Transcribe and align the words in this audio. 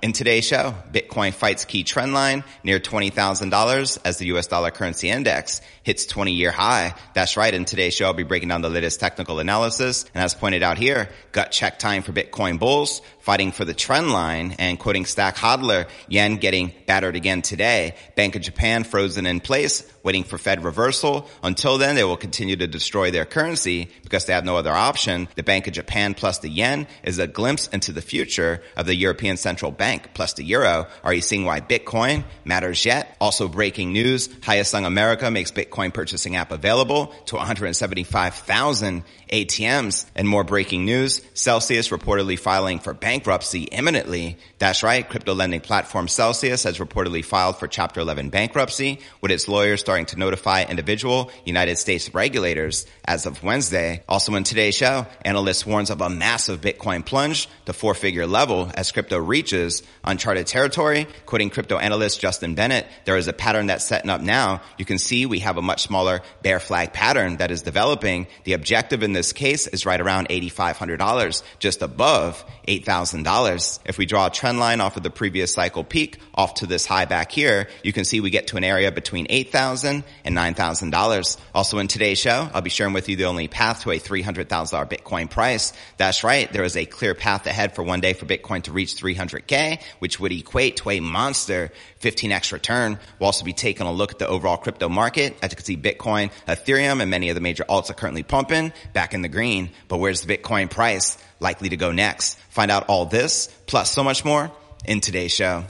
In 0.00 0.12
today's 0.12 0.44
show, 0.44 0.74
Bitcoin 0.92 1.34
fights 1.34 1.64
key 1.64 1.82
trend 1.82 2.14
line 2.14 2.44
near 2.62 2.78
$20,000 2.78 3.98
as 4.04 4.18
the 4.18 4.26
US 4.26 4.46
dollar 4.46 4.70
currency 4.70 5.10
index 5.10 5.60
hits 5.82 6.06
20 6.06 6.32
year 6.32 6.52
high. 6.52 6.94
That's 7.14 7.36
right. 7.36 7.52
In 7.52 7.64
today's 7.64 7.94
show, 7.94 8.06
I'll 8.06 8.12
be 8.12 8.22
breaking 8.22 8.48
down 8.48 8.62
the 8.62 8.70
latest 8.70 9.00
technical 9.00 9.40
analysis. 9.40 10.04
And 10.14 10.22
as 10.22 10.34
pointed 10.34 10.62
out 10.62 10.78
here, 10.78 11.08
gut 11.32 11.50
check 11.50 11.80
time 11.80 12.02
for 12.02 12.12
Bitcoin 12.12 12.60
bulls 12.60 13.00
fighting 13.28 13.52
for 13.52 13.66
the 13.66 13.74
trend 13.74 14.10
line 14.10 14.56
and 14.58 14.78
quoting 14.78 15.04
Stack 15.04 15.36
Hodler, 15.36 15.86
yen 16.08 16.36
getting 16.36 16.72
battered 16.86 17.14
again 17.14 17.42
today. 17.42 17.94
Bank 18.16 18.36
of 18.36 18.40
Japan 18.40 18.84
frozen 18.84 19.26
in 19.26 19.38
place, 19.38 19.84
waiting 20.02 20.24
for 20.24 20.38
Fed 20.38 20.64
reversal. 20.64 21.28
Until 21.42 21.76
then, 21.76 21.94
they 21.94 22.04
will 22.04 22.16
continue 22.16 22.56
to 22.56 22.66
destroy 22.66 23.10
their 23.10 23.26
currency 23.26 23.90
because 24.02 24.24
they 24.24 24.32
have 24.32 24.46
no 24.46 24.56
other 24.56 24.72
option. 24.72 25.28
The 25.34 25.42
Bank 25.42 25.66
of 25.66 25.74
Japan 25.74 26.14
plus 26.14 26.38
the 26.38 26.48
yen 26.48 26.86
is 27.02 27.18
a 27.18 27.26
glimpse 27.26 27.68
into 27.68 27.92
the 27.92 28.00
future 28.00 28.62
of 28.78 28.86
the 28.86 28.94
European 28.94 29.36
Central 29.36 29.72
Bank 29.72 30.14
plus 30.14 30.32
the 30.32 30.44
euro. 30.44 30.86
Are 31.04 31.12
you 31.12 31.20
seeing 31.20 31.44
why 31.44 31.60
Bitcoin 31.60 32.24
matters 32.46 32.86
yet? 32.86 33.14
Also 33.20 33.46
breaking 33.46 33.92
news, 33.92 34.28
Hyosung 34.28 34.86
America 34.86 35.30
makes 35.30 35.50
Bitcoin 35.50 35.92
purchasing 35.92 36.36
app 36.36 36.50
available 36.50 37.08
to 37.26 37.36
175,000 37.36 39.04
ATMs. 39.30 40.06
And 40.14 40.26
more 40.26 40.44
breaking 40.44 40.86
news, 40.86 41.20
Celsius 41.34 41.90
reportedly 41.90 42.38
filing 42.38 42.78
for 42.78 42.94
bankruptcy 43.18 43.64
imminently. 43.64 44.36
That's 44.60 44.84
right, 44.84 45.08
crypto 45.08 45.34
lending 45.34 45.60
platform 45.60 46.06
Celsius 46.06 46.62
has 46.62 46.78
reportedly 46.78 47.24
filed 47.24 47.56
for 47.56 47.66
Chapter 47.66 47.98
11 47.98 48.30
bankruptcy, 48.30 49.00
with 49.20 49.32
its 49.32 49.48
lawyers 49.48 49.80
starting 49.80 50.06
to 50.06 50.16
notify 50.16 50.62
individual 50.62 51.32
United 51.44 51.78
States 51.78 52.14
regulators 52.14 52.86
as 53.04 53.26
of 53.26 53.42
Wednesday. 53.42 54.04
Also 54.08 54.36
in 54.36 54.44
today's 54.44 54.76
show, 54.76 55.04
analyst 55.22 55.66
warns 55.66 55.90
of 55.90 56.00
a 56.00 56.08
massive 56.08 56.60
Bitcoin 56.60 57.04
plunge 57.04 57.48
to 57.66 57.72
four-figure 57.72 58.24
level 58.24 58.70
as 58.74 58.92
crypto 58.92 59.18
reaches 59.18 59.82
uncharted 60.04 60.46
territory. 60.46 61.08
Quoting 61.26 61.50
crypto 61.50 61.76
analyst 61.76 62.20
Justin 62.20 62.54
Bennett, 62.54 62.86
there 63.04 63.16
is 63.16 63.26
a 63.26 63.32
pattern 63.32 63.66
that's 63.66 63.84
setting 63.84 64.10
up 64.10 64.20
now. 64.20 64.62
You 64.78 64.84
can 64.84 64.98
see 64.98 65.26
we 65.26 65.40
have 65.40 65.56
a 65.56 65.62
much 65.62 65.82
smaller 65.82 66.22
bear 66.42 66.60
flag 66.60 66.92
pattern 66.92 67.38
that 67.38 67.50
is 67.50 67.62
developing. 67.62 68.28
The 68.44 68.52
objective 68.52 69.02
in 69.02 69.12
this 69.12 69.32
case 69.32 69.66
is 69.66 69.84
right 69.84 70.00
around 70.00 70.28
$8,500, 70.28 71.42
just 71.58 71.82
above 71.82 72.44
$8,000. 72.68 73.07
If 73.14 73.98
we 73.98 74.06
draw 74.06 74.26
a 74.26 74.30
trend 74.30 74.58
line 74.58 74.80
off 74.80 74.96
of 74.96 75.02
the 75.02 75.10
previous 75.10 75.52
cycle 75.52 75.84
peak 75.84 76.18
off 76.34 76.54
to 76.54 76.66
this 76.66 76.86
high 76.86 77.04
back 77.04 77.32
here, 77.32 77.68
you 77.82 77.92
can 77.92 78.04
see 78.04 78.20
we 78.20 78.30
get 78.30 78.48
to 78.48 78.56
an 78.56 78.64
area 78.64 78.92
between 78.92 79.26
$8,000 79.26 80.04
and 80.24 80.36
$9,000. 80.36 81.36
Also 81.54 81.78
in 81.78 81.88
today's 81.88 82.18
show, 82.18 82.48
I'll 82.52 82.62
be 82.62 82.70
sharing 82.70 82.94
with 82.94 83.08
you 83.08 83.16
the 83.16 83.26
only 83.26 83.48
path 83.48 83.82
to 83.82 83.90
a 83.90 83.98
$300,000 83.98 84.46
Bitcoin 84.88 85.30
price. 85.30 85.72
That's 85.96 86.24
right. 86.24 86.52
There 86.52 86.64
is 86.64 86.76
a 86.76 86.84
clear 86.86 87.14
path 87.14 87.46
ahead 87.46 87.74
for 87.74 87.82
one 87.82 88.00
day 88.00 88.12
for 88.12 88.26
Bitcoin 88.26 88.62
to 88.62 88.72
reach 88.72 88.94
300K, 88.94 89.80
which 89.98 90.20
would 90.20 90.32
equate 90.32 90.76
to 90.78 90.90
a 90.90 91.00
monster 91.00 91.72
15x 92.00 92.52
return. 92.52 92.98
We'll 93.18 93.26
also 93.26 93.44
be 93.44 93.52
taking 93.52 93.86
a 93.86 93.92
look 93.92 94.12
at 94.12 94.18
the 94.18 94.28
overall 94.28 94.56
crypto 94.56 94.88
market. 94.88 95.36
As 95.42 95.52
you 95.52 95.56
can 95.56 95.64
see, 95.64 95.76
Bitcoin, 95.76 96.30
Ethereum, 96.46 97.00
and 97.00 97.10
many 97.10 97.28
of 97.30 97.34
the 97.34 97.40
major 97.40 97.64
alts 97.68 97.90
are 97.90 97.94
currently 97.94 98.22
pumping 98.22 98.72
back 98.92 99.14
in 99.14 99.22
the 99.22 99.28
green. 99.28 99.70
But 99.88 99.98
where's 99.98 100.20
the 100.22 100.36
Bitcoin 100.36 100.70
price 100.70 101.18
likely 101.40 101.70
to 101.70 101.76
go 101.76 101.92
next? 101.92 102.38
Find 102.50 102.70
out 102.70 102.88
all 102.88 103.06
this, 103.06 103.48
plus 103.66 103.90
so 103.90 104.04
much 104.04 104.24
more 104.24 104.50
in 104.84 105.00
today's 105.00 105.32
show. 105.32 105.64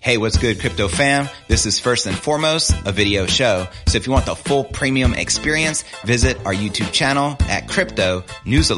Hey, 0.00 0.16
what's 0.16 0.38
good, 0.38 0.58
crypto 0.58 0.88
fam? 0.88 1.28
This 1.48 1.66
is 1.66 1.78
first 1.78 2.06
and 2.06 2.16
foremost 2.16 2.72
a 2.86 2.92
video 2.92 3.26
show. 3.26 3.68
So 3.88 3.98
if 3.98 4.06
you 4.06 4.12
want 4.14 4.24
the 4.24 4.34
full 4.34 4.64
premium 4.64 5.12
experience, 5.12 5.84
visit 6.02 6.38
our 6.46 6.54
YouTube 6.54 6.92
channel 6.92 7.36
at 7.40 7.68
crypto 7.68 8.24
news 8.46 8.70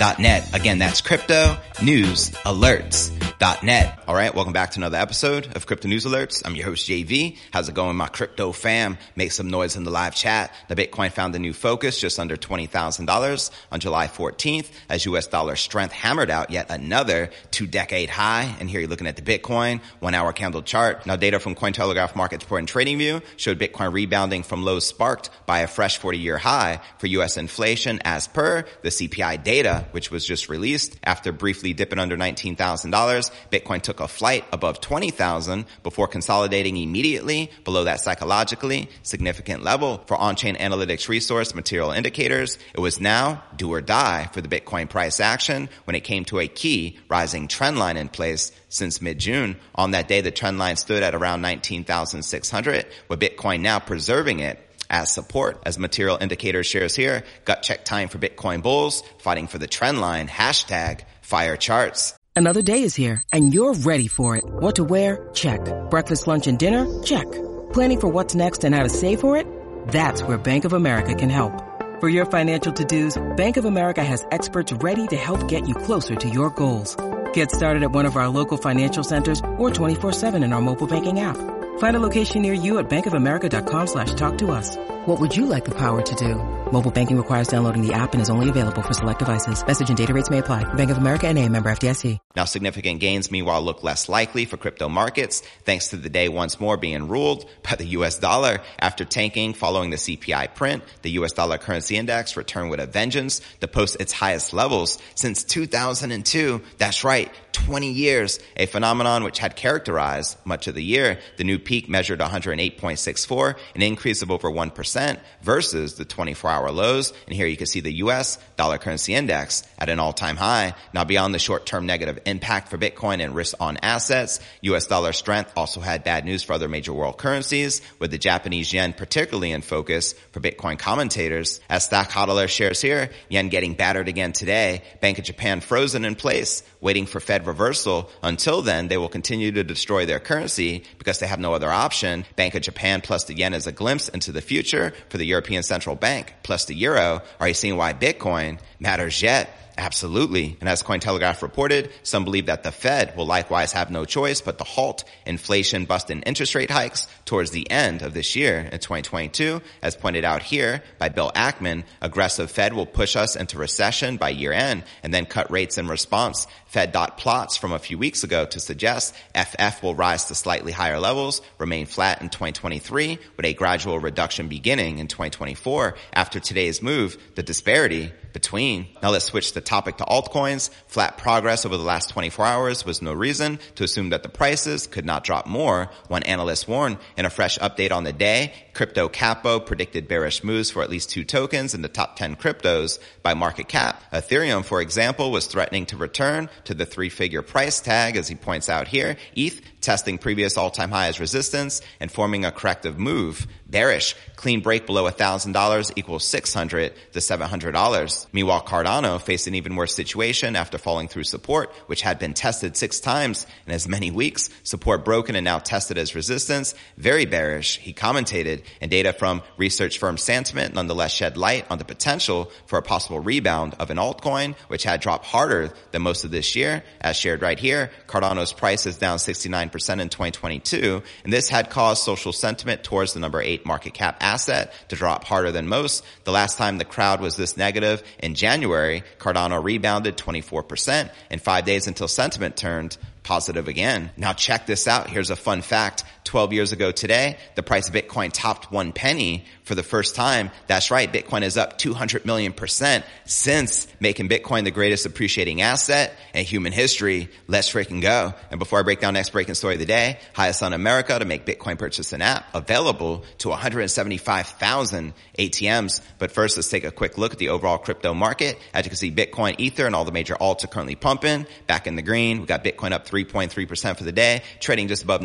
alerts.net. 0.00 0.54
Again, 0.54 0.78
that's 0.78 1.00
crypto 1.00 1.56
news 1.82 2.30
alerts.net. 2.30 4.02
All 4.06 4.14
right. 4.14 4.34
Welcome 4.34 4.52
back 4.52 4.72
to 4.72 4.80
another 4.80 4.98
episode 4.98 5.54
of 5.56 5.66
crypto 5.66 5.88
news 5.88 6.04
alerts. 6.04 6.42
I'm 6.44 6.54
your 6.54 6.66
host, 6.66 6.88
JV. 6.88 7.38
How's 7.52 7.68
it 7.68 7.74
going, 7.74 7.96
my 7.96 8.08
crypto 8.08 8.52
fam? 8.52 8.98
Make 9.14 9.32
some 9.32 9.50
noise 9.50 9.76
in 9.76 9.84
the 9.84 9.90
live 9.90 10.14
chat. 10.14 10.52
The 10.68 10.74
Bitcoin 10.74 11.12
found 11.12 11.34
a 11.34 11.38
new 11.38 11.52
focus 11.52 12.00
just 12.00 12.18
under 12.18 12.36
$20,000 12.36 13.50
on 13.70 13.80
July 13.80 14.08
14th 14.08 14.70
as 14.88 15.06
US 15.06 15.26
dollar 15.26 15.56
strength 15.56 15.92
hammered 15.92 16.30
out 16.30 16.50
yet 16.50 16.70
another 16.70 17.30
two 17.50 17.66
decade 17.66 18.10
high. 18.10 18.54
And 18.58 18.68
here 18.68 18.80
you're 18.80 18.90
looking 18.90 19.06
at 19.06 19.16
the 19.16 19.22
Bitcoin 19.22 19.80
one 20.00 20.14
hour 20.14 20.32
candle 20.32 20.62
chart. 20.62 21.06
Now 21.06 21.16
data 21.16 21.38
from 21.38 21.54
Cointelegraph 21.54 22.16
Market 22.16 22.42
Report 22.42 22.60
and 22.60 22.68
Trading 22.68 22.98
View 22.98 23.22
showed 23.36 23.58
Bitcoin 23.58 23.92
rebounding 23.92 24.42
from 24.42 24.64
lows 24.64 24.86
sparked 24.86 25.30
by 25.46 25.60
a 25.60 25.66
fresh 25.66 25.98
40 25.98 26.18
year 26.18 26.38
high 26.38 26.80
for 26.98 27.06
US 27.06 27.36
inflation 27.36 28.00
as 28.04 28.26
per 28.26 28.64
the 28.82 28.88
CPI 28.88 29.42
data, 29.44 29.86
which 29.92 30.10
was 30.10 30.26
just 30.26 30.48
released 30.48 30.98
after 31.04 31.32
briefly 31.32 31.72
dipping 31.72 31.98
under 31.98 32.16
$19,000. 32.16 33.30
Bitcoin 33.50 33.82
took 33.82 34.00
a 34.00 34.08
flight 34.08 34.44
above 34.52 34.80
20,000 34.80 35.64
before 35.82 36.08
consolidating 36.08 36.76
immediately 36.76 37.50
below 37.64 37.84
that 37.84 38.00
psychologically 38.00 38.88
significant 39.02 39.62
level 39.62 40.02
for 40.06 40.16
on-chain 40.16 40.56
analytics 40.56 41.08
resource 41.08 41.54
material 41.54 41.90
indicators. 41.90 42.58
It 42.74 42.80
was 42.80 43.00
now 43.00 43.42
do 43.56 43.72
or 43.72 43.80
die 43.80 44.28
for 44.32 44.40
the 44.40 44.48
Bitcoin 44.48 44.88
price 44.88 45.20
action 45.20 45.68
when 45.84 45.94
it 45.94 46.04
came 46.04 46.24
to 46.26 46.40
a 46.40 46.48
key 46.48 46.98
rising 47.08 47.48
trend 47.48 47.78
line 47.78 47.96
in 47.96 48.08
place 48.08 48.52
since 48.68 49.02
mid-June. 49.02 49.56
On 49.74 49.90
that 49.90 50.08
day, 50.08 50.20
the 50.20 50.30
trend 50.30 50.58
line 50.58 50.76
stood 50.76 51.02
at 51.02 51.14
around 51.14 51.42
19,600 51.42 52.86
with 53.08 53.20
Bitcoin 53.20 53.60
now 53.60 53.78
preserving 53.78 54.40
it 54.40 54.58
as 54.90 55.10
support. 55.10 55.62
As 55.64 55.78
material 55.78 56.18
indicator 56.20 56.62
shares 56.64 56.94
here, 56.96 57.24
gut 57.44 57.62
check 57.62 57.84
time 57.84 58.08
for 58.08 58.18
Bitcoin 58.18 58.62
bulls 58.62 59.02
fighting 59.18 59.46
for 59.46 59.58
the 59.58 59.66
trend 59.66 60.00
line. 60.00 60.28
Hashtag 60.28 61.02
fire 61.22 61.56
charts. 61.56 62.14
Another 62.36 62.62
day 62.62 62.82
is 62.82 62.94
here 62.94 63.22
and 63.32 63.54
you're 63.54 63.74
ready 63.74 64.08
for 64.08 64.36
it. 64.36 64.44
What 64.44 64.76
to 64.76 64.84
wear? 64.84 65.28
Check. 65.34 65.60
Breakfast, 65.90 66.26
lunch, 66.26 66.46
and 66.46 66.58
dinner? 66.58 66.86
Check. 67.02 67.30
Planning 67.72 68.00
for 68.00 68.08
what's 68.08 68.34
next 68.34 68.64
and 68.64 68.74
how 68.74 68.82
to 68.82 68.88
save 68.88 69.20
for 69.20 69.36
it? 69.36 69.46
That's 69.88 70.22
where 70.22 70.38
Bank 70.38 70.64
of 70.64 70.72
America 70.72 71.14
can 71.14 71.30
help. 71.30 71.52
For 72.00 72.08
your 72.08 72.24
financial 72.24 72.72
to-dos, 72.72 73.36
Bank 73.36 73.58
of 73.58 73.66
America 73.66 74.02
has 74.02 74.26
experts 74.30 74.72
ready 74.72 75.06
to 75.08 75.16
help 75.16 75.48
get 75.48 75.68
you 75.68 75.74
closer 75.74 76.14
to 76.14 76.28
your 76.30 76.48
goals. 76.48 76.96
Get 77.34 77.50
started 77.50 77.82
at 77.82 77.92
one 77.92 78.06
of 78.06 78.16
our 78.16 78.28
local 78.28 78.56
financial 78.56 79.04
centers 79.04 79.40
or 79.58 79.70
24-7 79.70 80.42
in 80.42 80.52
our 80.54 80.62
mobile 80.62 80.86
banking 80.86 81.20
app. 81.20 81.36
Find 81.78 81.96
a 81.96 82.00
location 82.00 82.40
near 82.42 82.54
you 82.54 82.78
at 82.78 82.88
bankofamerica.com 82.88 83.86
slash 83.86 84.14
talk 84.14 84.38
to 84.38 84.50
us. 84.50 84.76
What 85.06 85.18
would 85.18 85.34
you 85.34 85.46
like 85.46 85.64
the 85.64 85.74
power 85.74 86.02
to 86.02 86.14
do? 86.14 86.34
Mobile 86.70 86.90
banking 86.90 87.16
requires 87.16 87.48
downloading 87.48 87.80
the 87.80 87.94
app 87.94 88.12
and 88.12 88.20
is 88.20 88.28
only 88.28 88.50
available 88.50 88.82
for 88.82 88.92
select 88.92 89.18
devices. 89.18 89.66
Message 89.66 89.88
and 89.88 89.96
data 89.96 90.12
rates 90.12 90.28
may 90.28 90.38
apply. 90.38 90.62
Bank 90.74 90.90
of 90.90 90.98
America 90.98 91.26
and 91.26 91.38
a 91.38 91.48
member 91.48 91.70
FDIC. 91.70 92.18
Now 92.36 92.44
significant 92.44 93.00
gains 93.00 93.30
meanwhile 93.30 93.62
look 93.62 93.82
less 93.82 94.10
likely 94.10 94.44
for 94.44 94.58
crypto 94.58 94.90
markets 94.90 95.40
thanks 95.64 95.88
to 95.88 95.96
the 95.96 96.10
day 96.10 96.28
once 96.28 96.60
more 96.60 96.76
being 96.76 97.08
ruled 97.08 97.48
by 97.62 97.76
the 97.76 97.86
US 97.86 98.18
dollar 98.18 98.60
after 98.78 99.06
tanking 99.06 99.54
following 99.54 99.88
the 99.88 99.96
CPI 99.96 100.54
print. 100.54 100.84
The 101.00 101.12
US 101.12 101.32
dollar 101.32 101.56
currency 101.56 101.96
index 101.96 102.36
returned 102.36 102.70
with 102.70 102.80
a 102.80 102.86
vengeance 102.86 103.40
to 103.62 103.68
post 103.68 103.96
its 104.00 104.12
highest 104.12 104.52
levels 104.52 104.98
since 105.14 105.44
2002. 105.44 106.60
That's 106.76 107.04
right. 107.04 107.32
20 107.52 107.90
years, 107.90 108.38
a 108.56 108.66
phenomenon 108.66 109.24
which 109.24 109.38
had 109.38 109.56
characterized 109.56 110.36
much 110.44 110.66
of 110.66 110.74
the 110.74 110.82
year. 110.82 111.18
The 111.36 111.44
new 111.44 111.58
peak 111.58 111.88
measured 111.88 112.20
108.64, 112.20 113.56
an 113.74 113.82
increase 113.82 114.22
of 114.22 114.30
over 114.30 114.50
1% 114.50 115.20
versus 115.42 115.94
the 115.94 116.04
24 116.04 116.50
hour 116.50 116.70
lows. 116.70 117.12
And 117.26 117.34
here 117.34 117.46
you 117.46 117.56
can 117.56 117.66
see 117.66 117.80
the 117.80 117.94
US 117.94 118.38
dollar 118.56 118.78
currency 118.78 119.14
index 119.14 119.62
at 119.78 119.88
an 119.88 119.98
all-time 120.00 120.36
high. 120.36 120.74
Now 120.92 121.04
beyond 121.04 121.34
the 121.34 121.38
short-term 121.38 121.86
negative 121.86 122.20
impact 122.26 122.68
for 122.68 122.78
Bitcoin 122.78 123.22
and 123.22 123.34
risk 123.34 123.54
on 123.60 123.78
assets, 123.78 124.40
US 124.62 124.86
dollar 124.86 125.12
strength 125.12 125.52
also 125.56 125.80
had 125.80 126.04
bad 126.04 126.24
news 126.24 126.42
for 126.42 126.52
other 126.52 126.68
major 126.68 126.92
world 126.92 127.18
currencies, 127.18 127.82
with 127.98 128.10
the 128.10 128.18
Japanese 128.18 128.72
yen 128.72 128.92
particularly 128.92 129.52
in 129.52 129.62
focus 129.62 130.14
for 130.32 130.40
Bitcoin 130.40 130.78
commentators. 130.78 131.60
As 131.68 131.84
Stack 131.84 132.10
Hodler 132.10 132.48
shares 132.48 132.80
here, 132.80 133.10
yen 133.28 133.48
getting 133.48 133.74
battered 133.74 134.08
again 134.08 134.32
today, 134.32 134.82
Bank 135.00 135.18
of 135.18 135.24
Japan 135.24 135.60
frozen 135.60 136.04
in 136.04 136.14
place, 136.14 136.62
waiting 136.80 137.06
for 137.06 137.20
Fed 137.20 137.46
reversal. 137.46 138.10
Until 138.22 138.62
then, 138.62 138.88
they 138.88 138.96
will 138.96 139.08
continue 139.08 139.52
to 139.52 139.64
destroy 139.64 140.06
their 140.06 140.20
currency 140.20 140.84
because 140.98 141.18
they 141.18 141.26
have 141.26 141.40
no 141.40 141.54
other 141.54 141.70
option. 141.70 142.24
Bank 142.36 142.54
of 142.54 142.62
Japan 142.62 143.00
plus 143.00 143.24
the 143.24 143.34
yen 143.34 143.54
is 143.54 143.66
a 143.66 143.72
glimpse 143.72 144.08
into 144.08 144.32
the 144.32 144.40
future 144.40 144.92
for 145.08 145.18
the 145.18 145.26
European 145.26 145.62
Central 145.62 145.96
Bank 145.96 146.34
plus 146.42 146.64
the 146.64 146.74
euro. 146.74 147.22
Are 147.38 147.48
you 147.48 147.54
seeing 147.54 147.76
why 147.76 147.92
Bitcoin 147.92 148.58
matters 148.78 149.22
yet? 149.22 149.56
Absolutely. 149.78 150.56
And 150.60 150.68
as 150.68 150.82
Cointelegraph 150.82 151.42
reported, 151.42 151.90
some 152.02 152.24
believe 152.24 152.46
that 152.46 152.62
the 152.62 152.72
Fed 152.72 153.16
will 153.16 153.26
likewise 153.26 153.72
have 153.72 153.90
no 153.90 154.04
choice 154.04 154.40
but 154.40 154.58
to 154.58 154.64
halt 154.64 155.04
inflation 155.26 155.84
busting 155.84 156.22
interest 156.22 156.54
rate 156.54 156.70
hikes 156.70 157.06
towards 157.24 157.50
the 157.50 157.70
end 157.70 158.02
of 158.02 158.14
this 158.14 158.36
year 158.36 158.58
in 158.58 158.78
2022. 158.78 159.60
As 159.82 159.96
pointed 159.96 160.24
out 160.24 160.42
here 160.42 160.82
by 160.98 161.08
Bill 161.08 161.32
Ackman, 161.34 161.84
aggressive 162.00 162.50
Fed 162.50 162.74
will 162.74 162.86
push 162.86 163.16
us 163.16 163.36
into 163.36 163.58
recession 163.58 164.16
by 164.16 164.30
year 164.30 164.52
end 164.52 164.84
and 165.02 165.14
then 165.14 165.26
cut 165.26 165.50
rates 165.50 165.78
in 165.78 165.88
response. 165.88 166.46
Fed 166.66 166.92
dot 166.92 167.18
plots 167.18 167.56
from 167.56 167.72
a 167.72 167.78
few 167.78 167.98
weeks 167.98 168.22
ago 168.22 168.46
to 168.46 168.60
suggest 168.60 169.14
FF 169.34 169.82
will 169.82 169.94
rise 169.94 170.26
to 170.26 170.34
slightly 170.34 170.70
higher 170.70 171.00
levels, 171.00 171.42
remain 171.58 171.86
flat 171.86 172.22
in 172.22 172.28
2023 172.28 173.18
with 173.36 173.46
a 173.46 173.54
gradual 173.54 173.98
reduction 173.98 174.48
beginning 174.48 174.98
in 174.98 175.08
2024. 175.08 175.96
After 176.12 176.38
today's 176.38 176.80
move, 176.80 177.16
the 177.34 177.42
disparity 177.42 178.12
between. 178.32 178.86
Now 179.02 179.10
let's 179.10 179.24
switch 179.24 179.52
the 179.52 179.60
topic 179.60 179.96
to 179.98 180.04
altcoins. 180.04 180.70
Flat 180.86 181.18
progress 181.18 181.64
over 181.66 181.76
the 181.76 181.82
last 181.82 182.10
24 182.10 182.44
hours 182.46 182.84
was 182.84 183.02
no 183.02 183.12
reason 183.12 183.58
to 183.76 183.84
assume 183.84 184.10
that 184.10 184.22
the 184.22 184.28
prices 184.28 184.86
could 184.86 185.04
not 185.04 185.24
drop 185.24 185.46
more. 185.46 185.90
One 186.08 186.22
analyst 186.22 186.68
warned 186.68 186.98
in 187.16 187.26
a 187.26 187.30
fresh 187.30 187.58
update 187.58 187.92
on 187.92 188.04
the 188.04 188.12
day, 188.12 188.52
Crypto 188.74 189.08
Capo 189.08 189.60
predicted 189.60 190.08
bearish 190.08 190.44
moves 190.44 190.70
for 190.70 190.82
at 190.82 190.90
least 190.90 191.10
two 191.10 191.24
tokens 191.24 191.74
in 191.74 191.82
the 191.82 191.88
top 191.88 192.16
10 192.16 192.36
cryptos 192.36 192.98
by 193.22 193.34
market 193.34 193.68
cap. 193.68 194.02
Ethereum, 194.12 194.64
for 194.64 194.80
example, 194.80 195.30
was 195.30 195.46
threatening 195.46 195.86
to 195.86 195.96
return 195.96 196.48
to 196.64 196.74
the 196.74 196.86
three 196.86 197.08
figure 197.08 197.42
price 197.42 197.80
tag, 197.80 198.16
as 198.16 198.28
he 198.28 198.34
points 198.34 198.68
out 198.68 198.88
here. 198.88 199.16
ETH 199.34 199.60
testing 199.80 200.18
previous 200.18 200.56
all-time 200.56 200.90
high 200.90 201.08
as 201.08 201.20
resistance 201.20 201.80
and 201.98 202.10
forming 202.10 202.44
a 202.44 202.52
corrective 202.52 202.98
move. 202.98 203.46
Bearish, 203.66 204.16
clean 204.36 204.60
break 204.60 204.86
below 204.86 205.08
$1,000 205.10 205.92
equals 205.96 206.24
600 206.24 206.92
to 207.12 207.18
$700. 207.18 208.26
Meanwhile, 208.32 208.62
Cardano 208.62 209.20
faced 209.20 209.46
an 209.46 209.54
even 209.54 209.76
worse 209.76 209.94
situation 209.94 210.56
after 210.56 210.78
falling 210.78 211.08
through 211.08 211.24
support, 211.24 211.72
which 211.86 212.02
had 212.02 212.18
been 212.18 212.34
tested 212.34 212.76
six 212.76 213.00
times 213.00 213.46
in 213.66 213.72
as 213.72 213.88
many 213.88 214.10
weeks. 214.10 214.50
Support 214.64 215.04
broken 215.04 215.36
and 215.36 215.44
now 215.44 215.58
tested 215.58 215.98
as 215.98 216.14
resistance. 216.14 216.74
Very 216.96 217.26
bearish, 217.26 217.78
he 217.78 217.92
commentated, 217.92 218.64
and 218.80 218.90
data 218.90 219.12
from 219.12 219.42
research 219.56 219.98
firm 219.98 220.16
Santiment 220.16 220.74
nonetheless 220.74 221.12
shed 221.12 221.36
light 221.36 221.66
on 221.70 221.78
the 221.78 221.84
potential 221.84 222.50
for 222.66 222.78
a 222.78 222.82
possible 222.82 223.20
rebound 223.20 223.74
of 223.78 223.90
an 223.90 223.96
altcoin, 223.96 224.56
which 224.68 224.82
had 224.82 225.00
dropped 225.00 225.26
harder 225.26 225.72
than 225.92 226.02
most 226.02 226.24
of 226.24 226.30
this 226.30 226.56
year. 226.56 226.82
As 227.00 227.16
shared 227.16 227.42
right 227.42 227.58
here, 227.58 227.90
Cardano's 228.06 228.52
price 228.52 228.86
is 228.86 228.98
down 228.98 229.18
69 229.18 229.68
percent 229.68 229.69
in 229.74 230.08
2022, 230.08 231.02
and 231.24 231.32
this 231.32 231.48
had 231.48 231.70
caused 231.70 232.02
social 232.02 232.32
sentiment 232.32 232.84
towards 232.84 233.12
the 233.12 233.20
number 233.20 233.40
eight 233.40 233.64
market 233.66 233.94
cap 233.94 234.16
asset 234.20 234.72
to 234.88 234.96
drop 234.96 235.24
harder 235.24 235.52
than 235.52 235.68
most. 235.68 236.04
The 236.24 236.32
last 236.32 236.58
time 236.58 236.78
the 236.78 236.84
crowd 236.84 237.20
was 237.20 237.36
this 237.36 237.56
negative 237.56 238.02
in 238.18 238.34
January, 238.34 239.02
Cardano 239.18 239.62
rebounded 239.62 240.16
24%, 240.16 241.10
and 241.30 241.42
five 241.42 241.64
days 241.64 241.86
until 241.86 242.08
sentiment 242.08 242.56
turned 242.56 242.96
positive 243.22 243.68
again. 243.68 244.10
Now 244.16 244.32
check 244.32 244.66
this 244.66 244.88
out. 244.88 245.08
Here's 245.08 245.30
a 245.30 245.36
fun 245.36 245.62
fact. 245.62 246.04
12 246.24 246.52
years 246.52 246.72
ago 246.72 246.92
today, 246.92 247.36
the 247.54 247.62
price 247.62 247.88
of 247.88 247.94
Bitcoin 247.94 248.30
topped 248.32 248.70
one 248.70 248.92
penny 248.92 249.44
for 249.64 249.74
the 249.74 249.82
first 249.82 250.14
time. 250.14 250.50
That's 250.66 250.90
right. 250.90 251.12
Bitcoin 251.12 251.42
is 251.42 251.56
up 251.56 251.78
200 251.78 252.26
million 252.26 252.52
percent 252.52 253.04
since 253.24 253.86
making 254.00 254.28
Bitcoin 254.28 254.64
the 254.64 254.70
greatest 254.70 255.06
appreciating 255.06 255.60
asset 255.62 256.12
in 256.34 256.44
human 256.44 256.72
history. 256.72 257.28
Let's 257.46 257.72
freaking 257.72 258.02
go. 258.02 258.34
And 258.50 258.58
before 258.58 258.80
I 258.80 258.82
break 258.82 259.00
down 259.00 259.14
next 259.14 259.30
breaking 259.30 259.54
story 259.54 259.74
of 259.74 259.80
the 259.80 259.86
day, 259.86 260.18
Hyosung 260.34 260.74
America 260.74 261.18
to 261.18 261.24
make 261.24 261.46
Bitcoin 261.46 261.78
purchase 261.78 262.12
an 262.12 262.22
app 262.22 262.46
available 262.54 263.24
to 263.38 263.48
175,000 263.48 265.14
ATMs. 265.38 266.00
But 266.18 266.32
first, 266.32 266.56
let's 266.56 266.68
take 266.68 266.84
a 266.84 266.90
quick 266.90 267.16
look 267.18 267.32
at 267.32 267.38
the 267.38 267.50
overall 267.50 267.78
crypto 267.78 268.14
market. 268.14 268.58
As 268.74 268.84
you 268.84 268.90
can 268.90 268.96
see, 268.96 269.10
Bitcoin, 269.10 269.54
Ether, 269.58 269.86
and 269.86 269.94
all 269.94 270.04
the 270.04 270.12
major 270.12 270.34
alts 270.34 270.64
are 270.64 270.68
currently 270.68 270.96
pumping 270.96 271.46
back 271.66 271.86
in 271.86 271.96
the 271.96 272.02
green. 272.02 272.40
We 272.40 272.46
got 272.46 272.64
Bitcoin 272.64 272.92
up 272.92 273.06
3.3% 273.06 273.96
for 273.96 274.04
the 274.04 274.12
day, 274.12 274.42
trading 274.60 274.88
just 274.88 275.04
above 275.04 275.22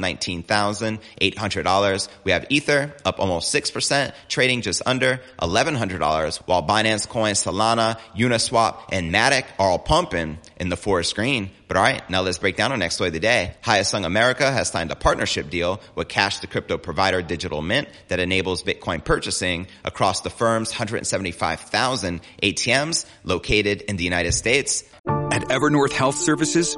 19,800. 0.85 2.07
We 2.23 2.31
have 2.31 2.45
Ether 2.49 2.93
up 3.03 3.19
almost 3.19 3.53
6%, 3.53 4.13
trading 4.27 4.61
just 4.61 4.81
under 4.85 5.21
$1,100, 5.39 6.37
while 6.45 6.63
Binance 6.65 7.07
Coin, 7.07 7.33
Solana, 7.33 7.99
Uniswap, 8.15 8.77
and 8.91 9.13
Matic 9.13 9.45
are 9.59 9.69
all 9.69 9.79
pumping 9.79 10.37
in 10.57 10.69
the 10.69 10.77
forest 10.77 11.15
green. 11.15 11.51
But 11.67 11.77
all 11.77 11.83
right, 11.83 12.07
now 12.09 12.21
let's 12.21 12.37
break 12.37 12.55
down 12.55 12.71
our 12.71 12.77
next 12.77 12.95
story 12.95 13.07
of 13.07 13.13
the 13.13 13.19
day. 13.19 13.55
Hyosung 13.63 14.05
America 14.05 14.51
has 14.51 14.69
signed 14.69 14.91
a 14.91 14.95
partnership 14.95 15.49
deal 15.49 15.81
with 15.95 16.07
Cash 16.07 16.39
the 16.39 16.47
crypto 16.47 16.77
provider 16.77 17.21
Digital 17.21 17.61
Mint 17.61 17.87
that 18.07 18.19
enables 18.19 18.63
Bitcoin 18.63 19.03
purchasing 19.03 19.67
across 19.83 20.21
the 20.21 20.29
firm's 20.29 20.69
175,000 20.69 22.21
ATMs 22.43 23.05
located 23.23 23.81
in 23.81 23.97
the 23.97 24.03
United 24.03 24.33
States. 24.33 24.83
At 25.07 25.49
Evernorth 25.49 25.91
Health 25.91 26.15
Services, 26.17 26.77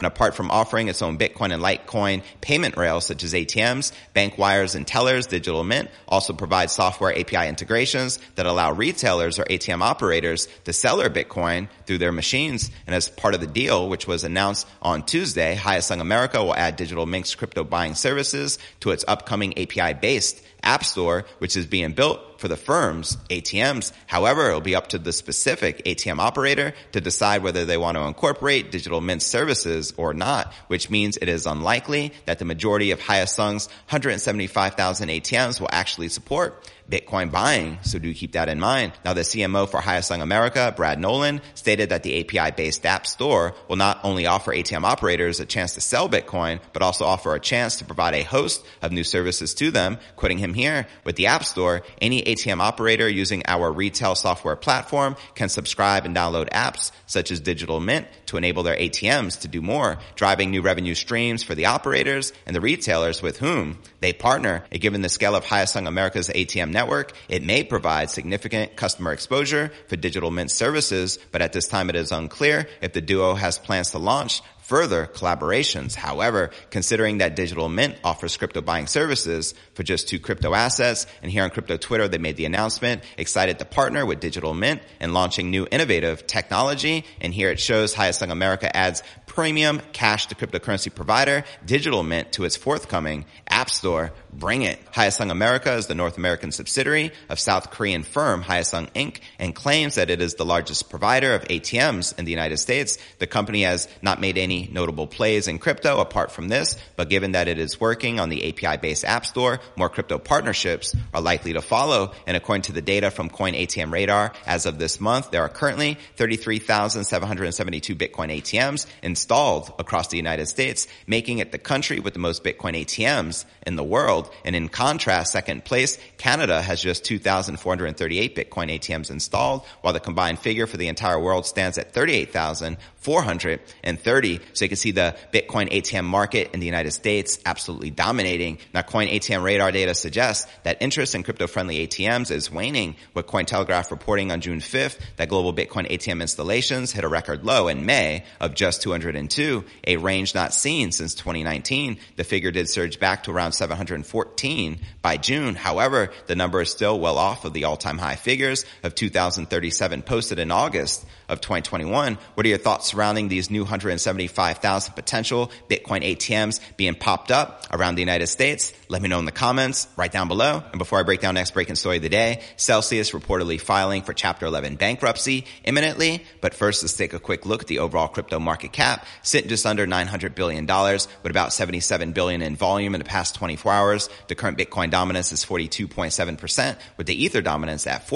And 0.00 0.06
apart 0.06 0.34
from 0.34 0.50
offering 0.50 0.88
its 0.88 1.02
own 1.02 1.18
Bitcoin 1.18 1.52
and 1.52 1.62
Litecoin 1.62 2.22
payment 2.40 2.78
rails 2.78 3.04
such 3.04 3.22
as 3.22 3.34
ATMs, 3.34 3.92
bank 4.14 4.38
wires 4.38 4.74
and 4.74 4.86
tellers, 4.86 5.26
Digital 5.26 5.62
Mint 5.62 5.90
also 6.08 6.32
provides 6.32 6.72
software 6.72 7.16
API 7.16 7.46
integrations 7.48 8.18
that 8.36 8.46
allow 8.46 8.72
retailers 8.72 9.38
or 9.38 9.44
ATM 9.44 9.82
operators 9.82 10.48
to 10.64 10.72
sell 10.72 10.96
their 10.96 11.10
Bitcoin 11.10 11.68
through 11.84 11.98
their 11.98 12.12
machines. 12.12 12.70
And 12.86 12.94
as 12.94 13.10
part 13.10 13.34
of 13.34 13.42
the 13.42 13.46
deal, 13.46 13.90
which 13.90 14.06
was 14.06 14.24
announced 14.24 14.66
on 14.80 15.04
Tuesday, 15.04 15.54
Hyosung 15.54 16.00
America 16.00 16.42
will 16.42 16.56
add 16.56 16.76
Digital 16.76 17.04
Mint's 17.04 17.34
crypto 17.34 17.62
buying 17.62 17.94
services 17.94 18.58
to 18.80 18.92
its 18.92 19.04
upcoming 19.06 19.58
API 19.58 19.92
based 19.92 20.42
App 20.62 20.84
Store, 20.84 21.26
which 21.38 21.56
is 21.56 21.66
being 21.66 21.92
built 21.92 22.29
for 22.40 22.48
the 22.48 22.56
firm's 22.56 23.16
ATMs. 23.28 23.92
However, 24.06 24.48
it'll 24.48 24.60
be 24.60 24.74
up 24.74 24.88
to 24.88 24.98
the 24.98 25.12
specific 25.12 25.84
ATM 25.84 26.18
operator 26.18 26.74
to 26.92 27.00
decide 27.00 27.42
whether 27.42 27.64
they 27.64 27.76
want 27.76 27.96
to 27.96 28.04
incorporate 28.04 28.72
Digital 28.72 29.00
Mint 29.00 29.22
services 29.22 29.92
or 29.96 30.14
not, 30.14 30.52
which 30.66 30.90
means 30.90 31.16
it 31.16 31.28
is 31.28 31.46
unlikely 31.46 32.12
that 32.24 32.38
the 32.38 32.44
majority 32.44 32.90
of 32.90 33.00
Hyosung's 33.00 33.68
175,000 33.88 35.08
ATMs 35.08 35.60
will 35.60 35.68
actually 35.70 36.08
support 36.08 36.64
Bitcoin 36.90 37.30
buying. 37.30 37.78
So 37.82 37.98
do 37.98 38.12
keep 38.12 38.32
that 38.32 38.48
in 38.48 38.58
mind. 38.58 38.92
Now 39.04 39.12
the 39.12 39.20
CMO 39.20 39.68
for 39.68 39.80
Hyosung 39.80 40.22
America, 40.22 40.74
Brad 40.76 40.98
Nolan, 40.98 41.40
stated 41.54 41.90
that 41.90 42.02
the 42.02 42.20
API 42.20 42.54
based 42.56 42.84
app 42.84 43.06
store 43.06 43.54
will 43.68 43.76
not 43.76 44.00
only 44.02 44.26
offer 44.26 44.52
ATM 44.52 44.82
operators 44.82 45.38
a 45.38 45.46
chance 45.46 45.74
to 45.74 45.80
sell 45.80 46.08
Bitcoin, 46.08 46.60
but 46.72 46.82
also 46.82 47.04
offer 47.04 47.34
a 47.34 47.40
chance 47.40 47.76
to 47.76 47.84
provide 47.84 48.14
a 48.14 48.24
host 48.24 48.66
of 48.82 48.90
new 48.92 49.04
services 49.04 49.54
to 49.54 49.70
them. 49.70 49.98
Quoting 50.16 50.38
him 50.38 50.52
here, 50.52 50.86
with 51.04 51.16
the 51.16 51.26
app 51.26 51.44
store, 51.44 51.82
any 52.00 52.22
ATM 52.30 52.60
operator 52.60 53.08
using 53.08 53.42
our 53.46 53.72
retail 53.72 54.14
software 54.14 54.56
platform 54.56 55.16
can 55.34 55.48
subscribe 55.48 56.04
and 56.04 56.16
download 56.16 56.48
apps 56.50 56.92
such 57.06 57.30
as 57.30 57.40
Digital 57.40 57.80
Mint 57.80 58.06
to 58.26 58.36
enable 58.36 58.62
their 58.62 58.76
ATMs 58.76 59.40
to 59.40 59.48
do 59.48 59.60
more, 59.60 59.98
driving 60.14 60.50
new 60.50 60.62
revenue 60.62 60.94
streams 60.94 61.42
for 61.42 61.54
the 61.54 61.66
operators 61.66 62.32
and 62.46 62.54
the 62.54 62.60
retailers 62.60 63.20
with 63.20 63.38
whom 63.38 63.78
they 64.00 64.12
partner. 64.12 64.64
And 64.70 64.80
given 64.80 65.02
the 65.02 65.08
scale 65.08 65.34
of 65.34 65.44
Hyosung 65.44 65.88
America's 65.88 66.28
ATM 66.28 66.70
network, 66.70 67.12
it 67.28 67.42
may 67.42 67.64
provide 67.64 68.10
significant 68.10 68.76
customer 68.76 69.12
exposure 69.12 69.72
for 69.88 69.96
Digital 69.96 70.30
Mint 70.30 70.50
services, 70.50 71.18
but 71.32 71.42
at 71.42 71.52
this 71.52 71.66
time 71.66 71.90
it 71.90 71.96
is 71.96 72.12
unclear 72.12 72.68
if 72.80 72.92
the 72.92 73.00
duo 73.00 73.34
has 73.34 73.58
plans 73.58 73.90
to 73.90 73.98
launch 73.98 74.40
further 74.70 75.04
collaborations. 75.04 75.96
However, 75.96 76.50
considering 76.70 77.18
that 77.18 77.34
Digital 77.34 77.68
Mint 77.68 77.96
offers 78.04 78.36
crypto 78.36 78.60
buying 78.60 78.86
services 78.86 79.52
for 79.80 79.84
just 79.84 80.08
two 80.08 80.18
crypto 80.18 80.52
assets, 80.52 81.06
and 81.22 81.32
here 81.32 81.42
on 81.42 81.48
Crypto 81.48 81.78
Twitter, 81.78 82.06
they 82.06 82.18
made 82.18 82.36
the 82.36 82.44
announcement, 82.44 83.02
excited 83.16 83.58
to 83.60 83.64
partner 83.64 84.04
with 84.04 84.20
Digital 84.20 84.52
Mint 84.52 84.82
and 85.00 85.14
launching 85.14 85.50
new 85.50 85.66
innovative 85.70 86.26
technology. 86.26 87.06
And 87.18 87.32
here 87.32 87.48
it 87.48 87.58
shows 87.58 87.94
Hyosung 87.94 88.30
America 88.30 88.76
adds 88.76 89.02
premium 89.24 89.80
cash 89.92 90.26
to 90.26 90.34
cryptocurrency 90.34 90.94
provider 90.94 91.44
Digital 91.64 92.02
Mint 92.02 92.32
to 92.32 92.44
its 92.44 92.56
forthcoming 92.56 93.24
App 93.48 93.70
Store. 93.70 94.12
Bring 94.32 94.62
it. 94.62 94.78
Hyosung 94.92 95.30
America 95.30 95.72
is 95.72 95.86
the 95.86 95.94
North 95.94 96.18
American 96.18 96.52
subsidiary 96.52 97.12
of 97.28 97.38
South 97.38 97.70
Korean 97.70 98.02
firm 98.02 98.42
Hyosung 98.42 98.90
Inc. 98.92 99.20
and 99.38 99.54
claims 99.54 99.94
that 99.94 100.10
it 100.10 100.20
is 100.20 100.34
the 100.34 100.44
largest 100.44 100.90
provider 100.90 101.34
of 101.34 101.44
ATMs 101.44 102.18
in 102.18 102.26
the 102.26 102.30
United 102.32 102.58
States. 102.58 102.98
The 103.18 103.26
company 103.26 103.62
has 103.62 103.88
not 104.02 104.20
made 104.20 104.36
any 104.36 104.68
notable 104.70 105.06
plays 105.06 105.48
in 105.48 105.58
crypto 105.58 106.00
apart 106.00 106.32
from 106.32 106.48
this, 106.48 106.76
but 106.96 107.08
given 107.08 107.32
that 107.32 107.48
it 107.48 107.58
is 107.58 107.80
working 107.80 108.20
on 108.20 108.28
the 108.28 108.48
API-based 108.48 109.04
App 109.04 109.24
Store, 109.24 109.60
more 109.76 109.88
crypto 109.88 110.18
partnerships 110.18 110.94
are 111.14 111.20
likely 111.20 111.52
to 111.54 111.62
follow. 111.62 112.12
And 112.26 112.36
according 112.36 112.62
to 112.62 112.72
the 112.72 112.82
data 112.82 113.10
from 113.10 113.28
Coin 113.28 113.54
ATM 113.54 113.92
Radar, 113.92 114.32
as 114.46 114.66
of 114.66 114.78
this 114.78 115.00
month, 115.00 115.30
there 115.30 115.42
are 115.42 115.48
currently 115.48 115.98
33,772 116.16 117.94
Bitcoin 117.94 118.36
ATMs 118.36 118.86
installed 119.02 119.72
across 119.78 120.08
the 120.08 120.16
United 120.16 120.46
States, 120.46 120.88
making 121.06 121.38
it 121.38 121.52
the 121.52 121.58
country 121.58 122.00
with 122.00 122.14
the 122.14 122.20
most 122.20 122.42
Bitcoin 122.44 122.80
ATMs 122.80 123.44
in 123.66 123.76
the 123.76 123.84
world. 123.84 124.32
And 124.44 124.56
in 124.56 124.68
contrast, 124.68 125.32
second 125.32 125.64
place, 125.64 125.98
Canada 126.18 126.60
has 126.62 126.82
just 126.82 127.04
2,438 127.04 128.36
Bitcoin 128.36 128.78
ATMs 128.78 129.10
installed, 129.10 129.64
while 129.80 129.92
the 129.92 130.00
combined 130.00 130.38
figure 130.38 130.66
for 130.66 130.76
the 130.76 130.88
entire 130.88 131.20
world 131.20 131.46
stands 131.46 131.78
at 131.78 131.92
38,430. 131.92 134.40
So 134.52 134.64
you 134.64 134.68
can 134.68 134.76
see 134.76 134.92
the 134.92 135.16
Bitcoin 135.32 135.70
ATM 135.70 136.04
market 136.04 136.50
in 136.52 136.60
the 136.60 136.66
United 136.66 136.92
States 136.92 137.40
absolutely 137.44 137.90
dominating. 137.90 138.58
Now, 138.72 138.82
Coin 138.82 139.08
ATM 139.08 139.42
radar 139.42 139.59
data 139.68 139.94
suggests 139.94 140.50
that 140.62 140.80
interest 140.80 141.14
in 141.14 141.22
crypto-friendly 141.22 141.86
ATMs 141.86 142.30
is 142.30 142.50
waning, 142.50 142.96
with 143.12 143.26
Cointelegraph 143.26 143.90
reporting 143.90 144.32
on 144.32 144.40
June 144.40 144.60
5th 144.60 144.98
that 145.16 145.28
global 145.28 145.52
Bitcoin 145.52 145.90
ATM 145.90 146.22
installations 146.22 146.92
hit 146.92 147.04
a 147.04 147.08
record 147.08 147.44
low 147.44 147.68
in 147.68 147.84
May 147.84 148.24
of 148.40 148.54
just 148.54 148.80
202, 148.80 149.64
a 149.86 149.96
range 149.98 150.34
not 150.34 150.54
seen 150.54 150.92
since 150.92 151.14
2019. 151.14 151.98
The 152.16 152.24
figure 152.24 152.50
did 152.50 152.70
surge 152.70 152.98
back 152.98 153.24
to 153.24 153.30
around 153.30 153.52
714 153.52 154.78
by 155.02 155.18
June. 155.18 155.56
However, 155.56 156.10
the 156.26 156.36
number 156.36 156.62
is 156.62 156.70
still 156.70 156.98
well 156.98 157.18
off 157.18 157.44
of 157.44 157.52
the 157.52 157.64
all-time 157.64 157.98
high 157.98 158.16
figures 158.16 158.64
of 158.82 158.94
2,037 158.94 160.02
posted 160.02 160.38
in 160.38 160.50
August 160.50 161.04
of 161.28 161.40
2021. 161.40 162.18
What 162.34 162.46
are 162.46 162.48
your 162.48 162.58
thoughts 162.58 162.88
surrounding 162.88 163.28
these 163.28 163.50
new 163.50 163.62
175,000 163.62 164.94
potential 164.94 165.50
Bitcoin 165.68 166.04
ATMs 166.04 166.60
being 166.76 166.94
popped 166.94 167.30
up 167.30 167.66
around 167.72 167.94
the 167.96 168.02
United 168.02 168.26
States? 168.26 168.72
Let 168.88 169.02
me 169.02 169.08
know 169.08 169.18
in 169.18 169.24
the 169.24 169.32
comments 169.40 169.88
right 169.96 170.12
down 170.12 170.28
below. 170.28 170.62
And 170.70 170.78
before 170.78 170.98
I 170.98 171.02
break 171.02 171.22
down 171.22 171.32
next 171.32 171.54
breaking 171.54 171.76
story 171.76 171.96
of 171.96 172.02
the 172.02 172.10
day, 172.10 172.42
Celsius 172.56 173.12
reportedly 173.12 173.58
filing 173.58 174.02
for 174.02 174.12
Chapter 174.12 174.44
11 174.44 174.76
bankruptcy 174.76 175.46
imminently. 175.64 176.22
But 176.42 176.52
first, 176.52 176.82
let's 176.82 176.92
take 176.92 177.14
a 177.14 177.18
quick 177.18 177.46
look 177.46 177.62
at 177.62 177.66
the 177.66 177.78
overall 177.78 178.08
crypto 178.08 178.38
market 178.38 178.70
cap, 178.72 179.06
sitting 179.22 179.48
just 179.48 179.64
under 179.64 179.86
$900 179.86 180.34
billion 180.34 180.66
with 180.66 181.30
about 181.30 181.54
77 181.54 182.12
billion 182.12 182.42
in 182.42 182.54
volume 182.54 182.94
in 182.94 182.98
the 182.98 183.06
past 183.06 183.34
24 183.34 183.72
hours. 183.72 184.10
The 184.28 184.34
current 184.34 184.58
Bitcoin 184.58 184.90
dominance 184.90 185.32
is 185.32 185.42
42.7% 185.42 186.76
with 186.98 187.06
the 187.06 187.24
Ether 187.24 187.40
dominance 187.40 187.86
at 187.86 188.06